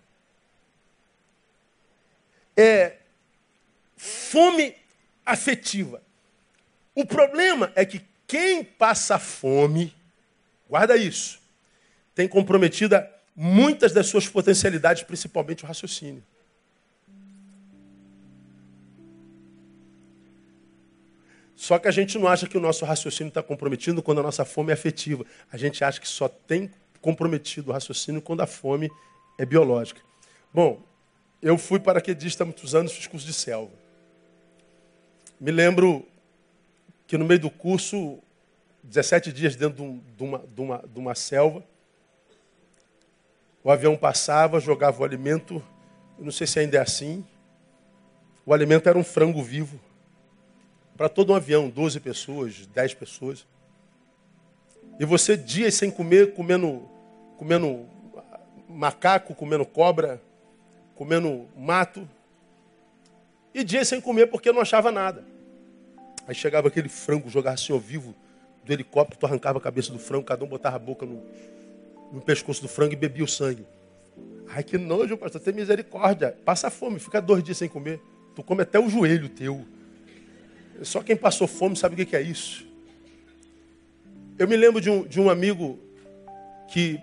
[2.56, 2.98] É
[3.96, 4.76] fome
[5.26, 6.00] afetiva.
[6.94, 9.92] O problema é que quem passa fome
[10.72, 11.38] Guarda isso.
[12.14, 13.06] Tem comprometida
[13.36, 16.24] muitas das suas potencialidades, principalmente o raciocínio.
[21.54, 24.46] Só que a gente não acha que o nosso raciocínio está comprometido quando a nossa
[24.46, 25.26] fome é afetiva.
[25.52, 26.70] A gente acha que só tem
[27.02, 28.90] comprometido o raciocínio quando a fome
[29.38, 30.00] é biológica.
[30.54, 30.82] Bom,
[31.42, 33.74] eu fui paraquedista há muitos anos, fiz curso de selva.
[35.38, 36.08] Me lembro
[37.06, 38.22] que no meio do curso
[38.82, 41.62] 17 dias dentro de, um, uma, de, uma, de uma selva.
[43.62, 45.62] O avião passava, jogava o alimento,
[46.18, 47.24] não sei se ainda é assim.
[48.44, 49.78] O alimento era um frango vivo.
[50.96, 53.46] Para todo um avião, 12 pessoas, 10 pessoas.
[54.98, 56.88] E você dias sem comer, comendo,
[57.38, 57.86] comendo
[58.68, 60.20] macaco, comendo cobra,
[60.94, 62.08] comendo mato.
[63.54, 65.24] E dias sem comer porque não achava nada.
[66.26, 68.14] Aí chegava aquele frango, jogava assim ao vivo,
[68.64, 71.22] do helicóptero, tu arrancava a cabeça do frango, cada um botava a boca no,
[72.12, 73.66] no pescoço do frango e bebia o sangue.
[74.48, 76.36] Ai, que nojo, pastor, tem misericórdia.
[76.44, 78.00] Passa fome, fica dois dias sem comer.
[78.34, 79.64] Tu come até o joelho teu.
[80.82, 82.66] Só quem passou fome sabe o que é isso.
[84.38, 85.78] Eu me lembro de um, de um amigo
[86.68, 87.00] que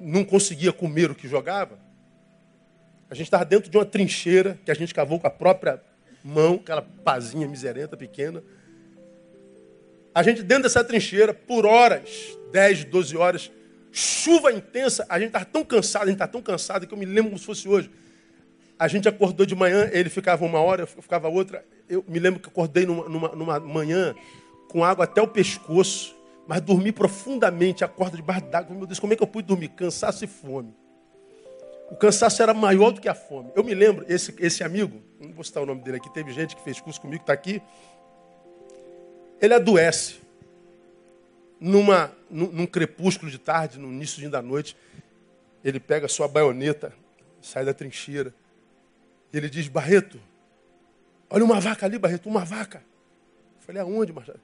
[0.00, 1.78] não conseguia comer o que jogava.
[3.10, 5.80] A gente estava dentro de uma trincheira que a gente cavou com a própria
[6.22, 8.42] mão, aquela pazinha miserenta, pequena.
[10.18, 13.52] A gente dentro dessa trincheira, por horas, 10, 12 horas,
[13.92, 17.04] chuva intensa, a gente estava tão cansado, a gente estava tão cansado que eu me
[17.04, 17.88] lembro como se fosse hoje.
[18.76, 21.64] A gente acordou de manhã, ele ficava uma hora, eu ficava outra.
[21.88, 24.12] Eu me lembro que acordei numa, numa, numa manhã
[24.68, 26.16] com água até o pescoço,
[26.48, 28.74] mas dormi profundamente, acorda debaixo d'água.
[28.74, 29.68] Meu Deus, como é que eu pude dormir?
[29.68, 30.74] Cansaço e fome.
[31.92, 33.52] O cansaço era maior do que a fome.
[33.54, 36.56] Eu me lembro, esse, esse amigo, não vou citar o nome dele aqui, teve gente
[36.56, 37.62] que fez curso comigo, está aqui
[39.40, 40.18] ele adoece.
[41.60, 44.76] Numa, num, num crepúsculo de tarde, no início da noite,
[45.64, 46.92] ele pega sua baioneta,
[47.42, 48.32] sai da trincheira.
[49.32, 50.20] E ele diz, Barreto,
[51.28, 52.78] olha uma vaca ali, Barreto, uma vaca.
[52.78, 54.40] Eu falei, aonde, Marcelo?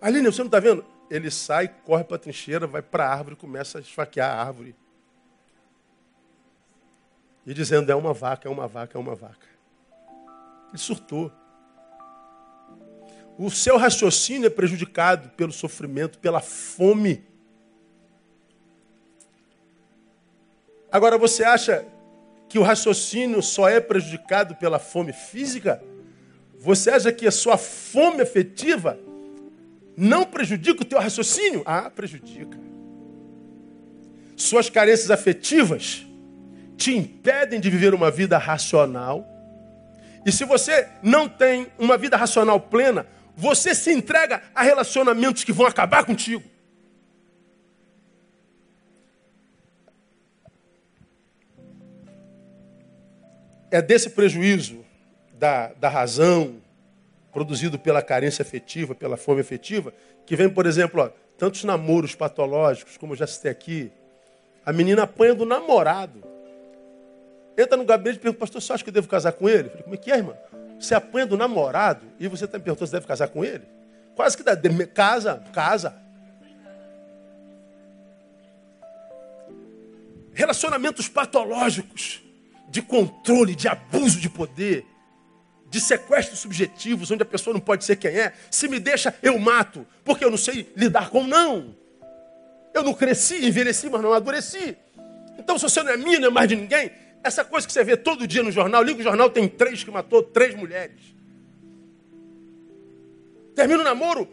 [0.00, 0.84] Aline, você não está vendo?
[1.10, 4.74] Ele sai, corre para a trincheira, vai para a árvore, começa a esfaquear a árvore.
[7.46, 9.46] E dizendo, é uma vaca, é uma vaca, é uma vaca.
[10.68, 11.32] Ele surtou.
[13.42, 17.24] O seu raciocínio é prejudicado pelo sofrimento, pela fome.
[20.92, 21.86] Agora, você acha
[22.50, 25.82] que o raciocínio só é prejudicado pela fome física?
[26.58, 29.00] Você acha que a sua fome afetiva
[29.96, 31.62] não prejudica o teu raciocínio?
[31.64, 32.58] Ah, prejudica.
[34.36, 36.06] Suas carências afetivas
[36.76, 39.26] te impedem de viver uma vida racional.
[40.26, 43.06] E se você não tem uma vida racional plena,
[43.40, 46.44] você se entrega a relacionamentos que vão acabar contigo.
[53.70, 54.84] É desse prejuízo
[55.38, 56.60] da, da razão,
[57.32, 59.94] produzido pela carência afetiva, pela fome afetiva,
[60.26, 63.90] que vem, por exemplo, ó, tantos namoros patológicos, como já citei aqui.
[64.66, 66.22] A menina apanha do namorado.
[67.56, 69.68] Entra no gabinete e pergunta, pastor, você acha que eu devo casar com ele?
[69.68, 70.36] Eu falei, como é que é, irmã?
[70.80, 73.64] Você apanha do namorado e você está me perguntando se deve casar com ele?
[74.16, 74.56] Quase que dá.
[74.86, 75.94] Casa, casa.
[80.32, 82.22] Relacionamentos patológicos
[82.70, 84.86] de controle, de abuso de poder,
[85.68, 88.32] de sequestros subjetivos, onde a pessoa não pode ser quem é.
[88.50, 91.76] Se me deixa, eu mato, porque eu não sei lidar com não.
[92.72, 94.76] Eu não cresci, envelheci, mas não amadureci.
[95.38, 96.90] Então, se você não é minha, não é mais de ninguém,
[97.22, 99.90] essa coisa que você vê todo dia no jornal, liga o jornal, tem três que
[99.90, 101.00] matou três mulheres.
[103.54, 104.28] Termina o namoro,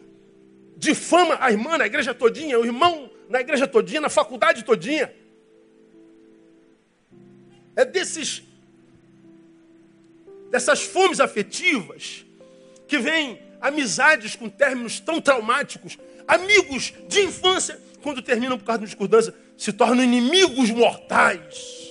[0.78, 5.14] difama a irmã na igreja todinha, o irmão na igreja todinha, na faculdade todinha.
[7.76, 8.44] É desses
[10.50, 12.26] dessas fomes afetivas
[12.88, 18.86] que vêm amizades com términos tão traumáticos, amigos de infância, quando terminam por causa de
[18.86, 21.87] discordância, se tornam inimigos mortais.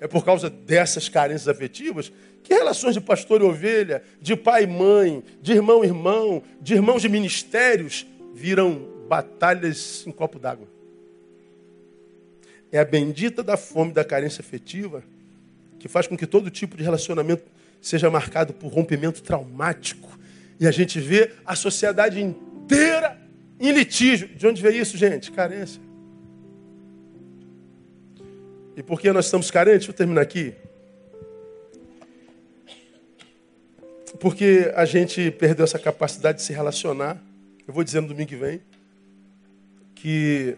[0.00, 4.66] É por causa dessas carências afetivas que relações de pastor e ovelha, de pai e
[4.66, 10.68] mãe, de irmão e irmão, de irmãos de ministérios, viram batalhas em copo d'água.
[12.70, 15.02] É a bendita da fome da carência afetiva
[15.78, 17.44] que faz com que todo tipo de relacionamento
[17.80, 20.18] seja marcado por rompimento traumático.
[20.58, 23.18] E a gente vê a sociedade inteira
[23.60, 24.28] em litígio.
[24.28, 25.30] De onde veio isso, gente?
[25.30, 25.80] Carência.
[28.76, 29.86] E por que nós estamos carentes?
[29.86, 30.54] Vou terminar aqui.
[34.18, 37.20] Porque a gente perdeu essa capacidade de se relacionar.
[37.66, 38.60] Eu vou dizer no domingo que vem
[39.94, 40.56] que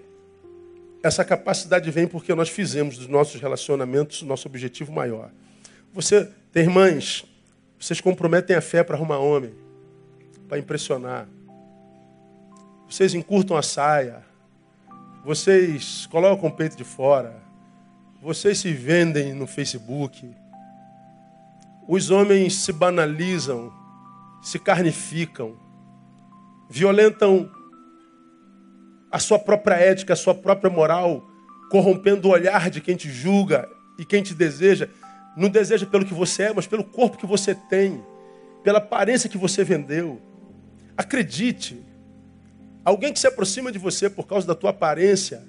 [1.03, 5.31] essa capacidade vem porque nós fizemos dos nossos relacionamentos o nosso objetivo maior.
[5.93, 7.25] Você tem irmãs,
[7.79, 9.55] vocês comprometem a fé para arrumar homem,
[10.49, 11.29] para impressionar.
[12.89, 14.25] Vocês encurtam a saia.
[15.25, 17.46] Vocês colocam o peito de fora.
[18.27, 20.29] Vocês se vendem no Facebook.
[21.87, 23.73] Os homens se banalizam,
[24.43, 25.57] se carnificam,
[26.69, 27.49] violentam
[29.13, 31.25] a sua própria ética, a sua própria moral,
[31.71, 34.89] corrompendo o olhar de quem te julga e quem te deseja.
[35.37, 38.05] Não deseja pelo que você é, mas pelo corpo que você tem,
[38.65, 40.21] pela aparência que você vendeu.
[40.97, 41.81] Acredite,
[42.85, 45.47] alguém que se aproxima de você por causa da tua aparência,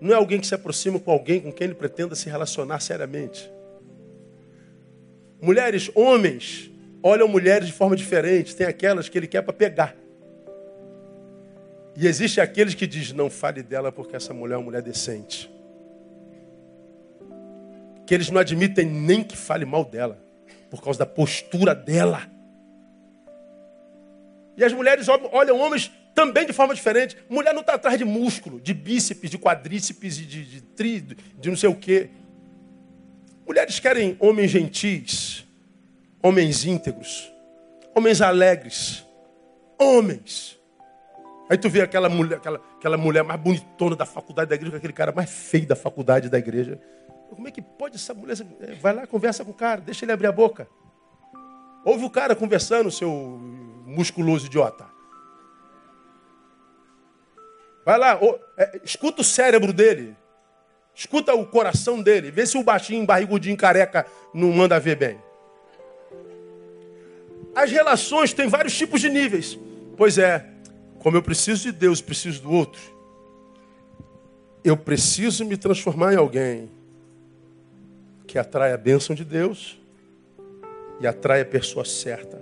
[0.00, 3.50] não é alguém que se aproxima com alguém com quem ele pretenda se relacionar seriamente.
[5.42, 6.70] Mulheres, homens,
[7.02, 8.56] olham mulheres de forma diferente.
[8.56, 9.96] Tem aquelas que ele quer para pegar.
[11.96, 15.50] E existe aqueles que diz não fale dela porque essa mulher é uma mulher decente.
[18.06, 20.18] Que eles não admitem nem que fale mal dela,
[20.70, 22.22] por causa da postura dela.
[24.56, 27.16] E as mulheres olham homens também de forma diferente.
[27.28, 31.48] Mulher não está atrás de músculo, de bíceps, de quadríceps, de, de, de tri, de
[31.48, 32.10] não sei o quê.
[33.46, 35.46] Mulheres querem homens gentis,
[36.22, 37.32] homens íntegros,
[37.94, 39.04] homens alegres,
[39.78, 40.60] homens
[41.50, 44.92] Aí tu vê aquela mulher, aquela, aquela mulher mais bonitona da faculdade da igreja, aquele
[44.92, 46.80] cara mais feio da faculdade da igreja.
[47.28, 48.36] Como é que pode essa mulher?
[48.60, 50.68] É, vai lá, conversa com o cara, deixa ele abrir a boca.
[51.84, 53.10] Ouve o cara conversando, seu
[53.84, 54.86] musculoso idiota.
[57.84, 60.16] Vai lá, ou, é, escuta o cérebro dele.
[60.94, 62.30] Escuta o coração dele.
[62.30, 65.18] Vê se o baixinho, barrigudinho, careca não manda ver bem.
[67.54, 69.58] As relações têm vários tipos de níveis.
[69.96, 70.46] Pois é,
[70.98, 72.80] como eu preciso de Deus, preciso do outro,
[74.62, 76.70] eu preciso me transformar em alguém
[78.26, 79.80] que atrai a bênção de Deus
[81.00, 82.40] e atrai a pessoa certa.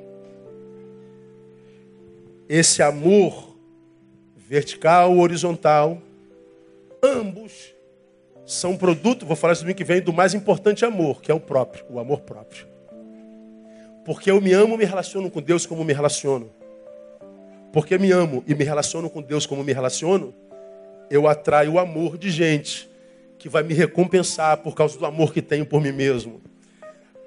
[2.48, 3.47] Esse amor
[4.48, 5.98] vertical ou horizontal,
[7.02, 7.74] ambos
[8.46, 11.40] são produto, vou falar isso domingo que vem, do mais importante amor, que é o
[11.40, 12.66] próprio, o amor próprio.
[14.04, 16.50] Porque eu me amo, me relaciono com Deus como me relaciono
[17.72, 20.34] porque me amo e me relaciono com Deus como me relaciono,
[21.10, 22.88] eu atraio o amor de gente
[23.38, 26.40] que vai me recompensar por causa do amor que tenho por mim mesmo.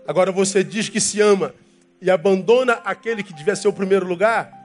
[0.08, 1.54] Agora você diz que se ama
[2.02, 4.61] e abandona aquele que devia ser o primeiro lugar,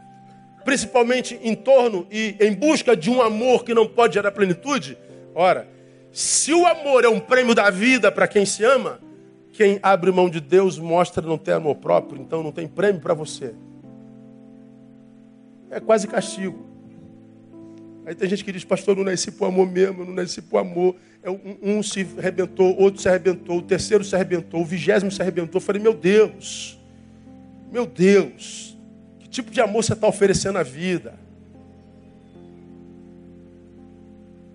[0.66, 4.98] principalmente em torno e em busca de um amor que não pode gerar plenitude?
[5.32, 5.68] Ora,
[6.12, 9.00] se o amor é um prêmio da vida para quem se ama,
[9.52, 13.14] quem abre mão de Deus mostra não ter amor próprio, então não tem prêmio para
[13.14, 13.54] você.
[15.70, 16.66] É quase castigo.
[18.04, 20.96] Aí tem gente que diz, pastor, não nasci por amor mesmo, não nasci por amor.
[21.22, 25.22] É, um, um, se arrebentou, outro se arrebentou, o terceiro se arrebentou, o vigésimo se
[25.22, 25.60] arrebentou.
[25.60, 26.78] Eu falei, meu Deus,
[27.70, 28.65] meu Deus,
[29.36, 31.14] tipo de amor você está oferecendo à vida?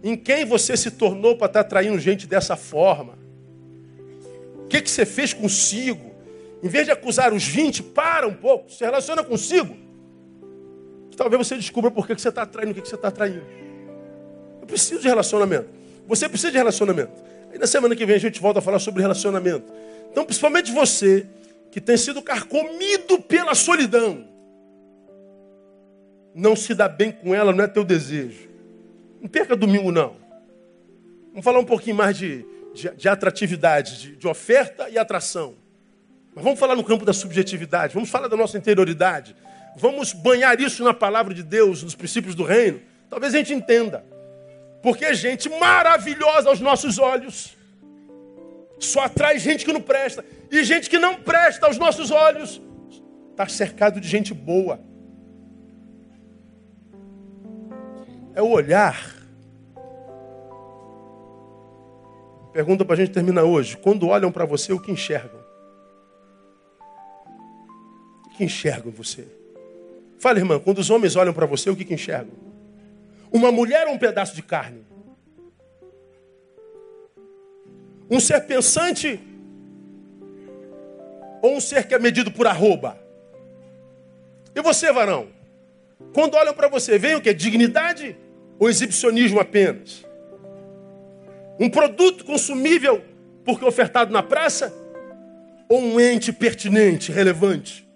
[0.04, 3.14] Em quem você se tornou para estar tá traindo gente dessa forma?
[4.64, 6.12] O que, que você fez consigo?
[6.64, 9.76] Em vez de acusar os 20, para um pouco, se relaciona consigo.
[11.16, 13.46] Talvez você descubra por que você está traindo, o que você está traindo.
[14.60, 15.68] Eu preciso de relacionamento.
[16.08, 17.12] Você precisa de relacionamento.
[17.52, 19.72] Aí na semana que vem a gente volta a falar sobre relacionamento.
[20.12, 21.28] Então, principalmente você,
[21.70, 24.31] que tem sido carcomido pela solidão.
[26.34, 28.50] Não se dá bem com ela, não é teu desejo.
[29.22, 30.16] Não perca domingo, não.
[31.30, 35.56] Vamos falar um pouquinho mais de, de, de atratividade, de, de oferta e atração.
[36.34, 39.36] Mas vamos falar no campo da subjetividade, vamos falar da nossa interioridade.
[39.76, 42.82] Vamos banhar isso na palavra de Deus, nos princípios do reino.
[43.10, 44.06] Talvez a gente entenda.
[44.82, 47.56] Porque é gente maravilhosa aos nossos olhos
[48.86, 50.26] só atrai gente que não presta.
[50.50, 52.62] E gente que não presta aos nossos olhos
[53.30, 54.80] está cercado de gente boa.
[58.34, 59.16] É o olhar.
[62.54, 63.78] Pergunta para a gente terminar hoje.
[63.78, 65.40] Quando olham para você, o que enxergam?
[68.26, 69.26] O que enxergam você?
[70.20, 72.34] Fala, irmã, quando os homens olham para você, o que, que enxergam?
[73.32, 74.86] Uma mulher ou um pedaço de carne?
[78.10, 79.20] Um ser pensante
[81.42, 83.00] ou um ser que é medido por arroba?
[84.54, 85.41] E você, varão?
[86.14, 87.34] Quando olham para você, vem o que?
[87.34, 88.16] Dignidade
[88.60, 90.06] ou exibicionismo apenas?
[91.60, 93.02] Um produto consumível
[93.46, 94.74] porque ofertado na praça?
[95.70, 97.90] Ou um ente pertinente, relevante?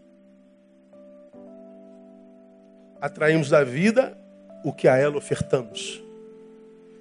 [3.05, 4.17] atraímos da vida
[4.63, 6.01] o que a ela ofertamos.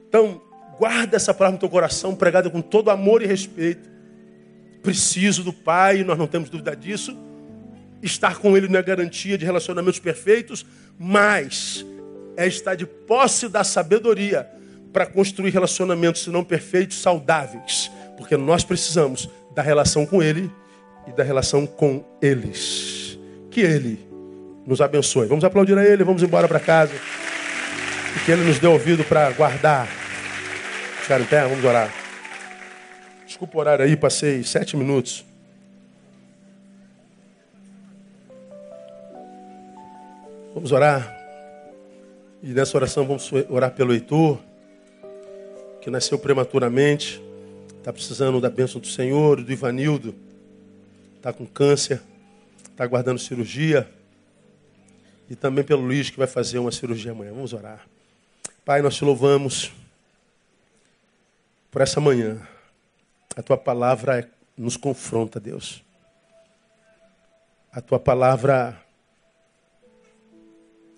[0.07, 0.41] Então,
[0.79, 3.89] guarda essa palavra no teu coração, pregada com todo amor e respeito.
[4.83, 7.17] Preciso do Pai, nós não temos dúvida disso.
[8.05, 10.67] Estar com Ele não é garantia de relacionamentos perfeitos,
[10.99, 11.85] mas
[12.37, 14.47] é estar de posse da sabedoria
[14.93, 17.91] para construir relacionamentos, se não perfeitos, saudáveis.
[18.19, 20.51] Porque nós precisamos da relação com Ele
[21.09, 23.19] e da relação com eles.
[23.51, 23.99] Que Ele
[24.67, 25.27] nos abençoe.
[25.27, 26.93] Vamos aplaudir a Ele, vamos embora para casa.
[28.15, 29.89] E que Ele nos dê ouvido para guardar.
[31.01, 31.91] Ficar em pé, vamos orar.
[33.27, 35.25] Desculpa o horário aí, passei sete minutos.
[40.55, 41.13] Vamos orar.
[42.41, 44.39] E nessa oração vamos orar pelo Heitor,
[45.83, 47.21] que nasceu prematuramente,
[47.77, 50.15] está precisando da bênção do Senhor, do Ivanildo,
[51.17, 52.01] está com câncer,
[52.71, 53.91] está aguardando cirurgia
[55.29, 57.33] e também pelo Luiz que vai fazer uma cirurgia amanhã.
[57.33, 57.85] Vamos orar.
[58.65, 59.73] Pai, nós te louvamos
[61.69, 62.41] por essa manhã.
[63.37, 65.83] A tua palavra nos confronta, Deus.
[67.73, 68.84] A tua palavra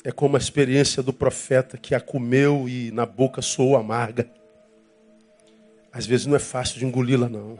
[0.07, 4.24] é como a experiência do profeta que a comeu e na boca soou amarga.
[5.93, 7.59] Às vezes não é fácil de engoli-la, não.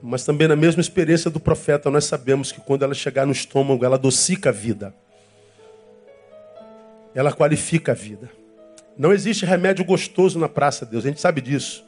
[0.00, 3.84] Mas também na mesma experiência do profeta, nós sabemos que quando ela chegar no estômago,
[3.84, 4.94] ela adocica a vida.
[7.14, 8.30] Ela qualifica a vida.
[8.96, 11.04] Não existe remédio gostoso na praça, Deus.
[11.04, 11.84] A gente sabe disso.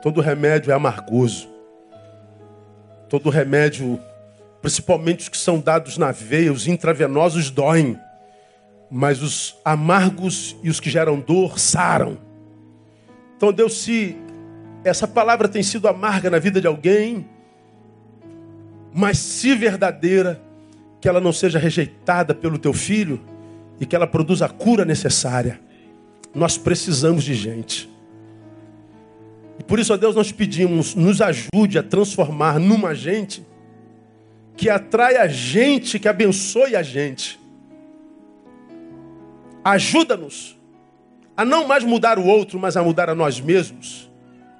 [0.00, 1.50] Todo remédio é amargoso.
[3.10, 4.00] Todo remédio,
[4.62, 7.98] principalmente os que são dados na veia, os intravenosos doem.
[8.90, 12.18] Mas os amargos e os que geram dor saram.
[13.36, 14.16] Então, Deus, se
[14.84, 17.28] essa palavra tem sido amarga na vida de alguém,
[18.94, 20.40] mas se verdadeira,
[21.00, 23.20] que ela não seja rejeitada pelo teu filho
[23.78, 25.60] e que ela produza a cura necessária.
[26.34, 27.90] Nós precisamos de gente.
[29.58, 33.44] E por isso, a Deus, nós pedimos, nos ajude a transformar numa gente
[34.56, 37.38] que atrai a gente, que abençoe a gente.
[39.62, 40.56] Ajuda-nos
[41.36, 44.10] a não mais mudar o outro, mas a mudar a nós mesmos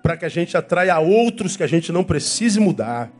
[0.02, 3.10] para que a gente atraia outros que a gente não precise mudar.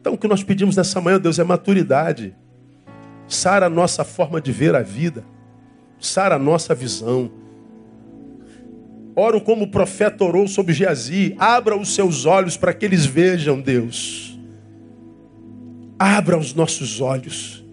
[0.00, 2.34] Então o que nós pedimos nessa manhã, Deus, é maturidade.
[3.28, 5.24] Sara a nossa forma de ver a vida.
[6.00, 7.30] Sara a nossa visão.
[9.14, 11.34] Oro como o profeta orou sobre Geazi.
[11.38, 14.35] Abra os seus olhos para que eles vejam, Deus.
[15.98, 17.64] Abra os nossos olhos.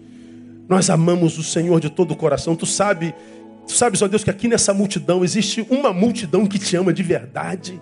[0.68, 2.56] Nós amamos o Senhor de todo o coração.
[2.56, 3.14] Tu sabe,
[3.66, 7.02] tu sabes, ó Deus, que aqui nessa multidão existe uma multidão que te ama de
[7.02, 7.80] verdade.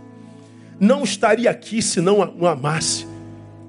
[0.81, 3.06] Não estaria aqui se não o amasse.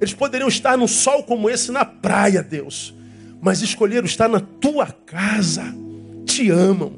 [0.02, 2.94] Eles poderiam estar num sol como esse na praia, Deus,
[3.40, 5.64] mas escolheram estar na tua casa.
[6.26, 6.94] Te amam,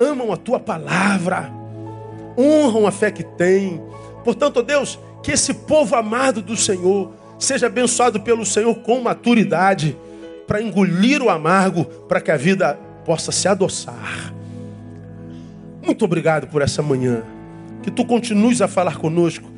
[0.00, 1.50] amam a tua palavra,
[2.36, 3.80] honram a fé que têm.
[4.24, 7.12] Portanto, ó Deus, que esse povo amado do Senhor
[7.42, 9.96] seja abençoado pelo Senhor com maturidade
[10.46, 14.32] para engolir o amargo, para que a vida possa se adoçar.
[15.82, 17.22] Muito obrigado por essa manhã.
[17.82, 19.50] Que tu continues a falar conosco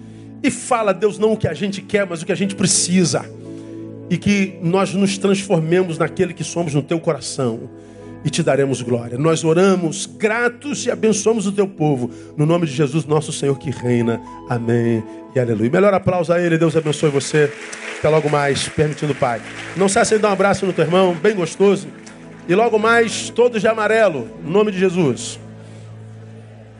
[0.42, 3.24] e fala, Deus, não o que a gente quer, mas o que a gente precisa.
[4.08, 7.68] E que nós nos transformemos naquele que somos no teu coração
[8.24, 9.18] e te daremos glória.
[9.18, 12.10] Nós oramos gratos e abençoamos o teu povo.
[12.36, 14.20] No nome de Jesus, nosso Senhor que reina.
[14.48, 15.70] Amém e aleluia.
[15.70, 16.56] Melhor aplauso a Ele.
[16.56, 17.52] Deus abençoe você.
[17.98, 19.40] Até logo mais, permitindo o Pai.
[19.76, 21.86] Não se de dar um abraço no teu irmão, bem gostoso.
[22.48, 25.38] E logo mais, todos de amarelo, no nome de Jesus.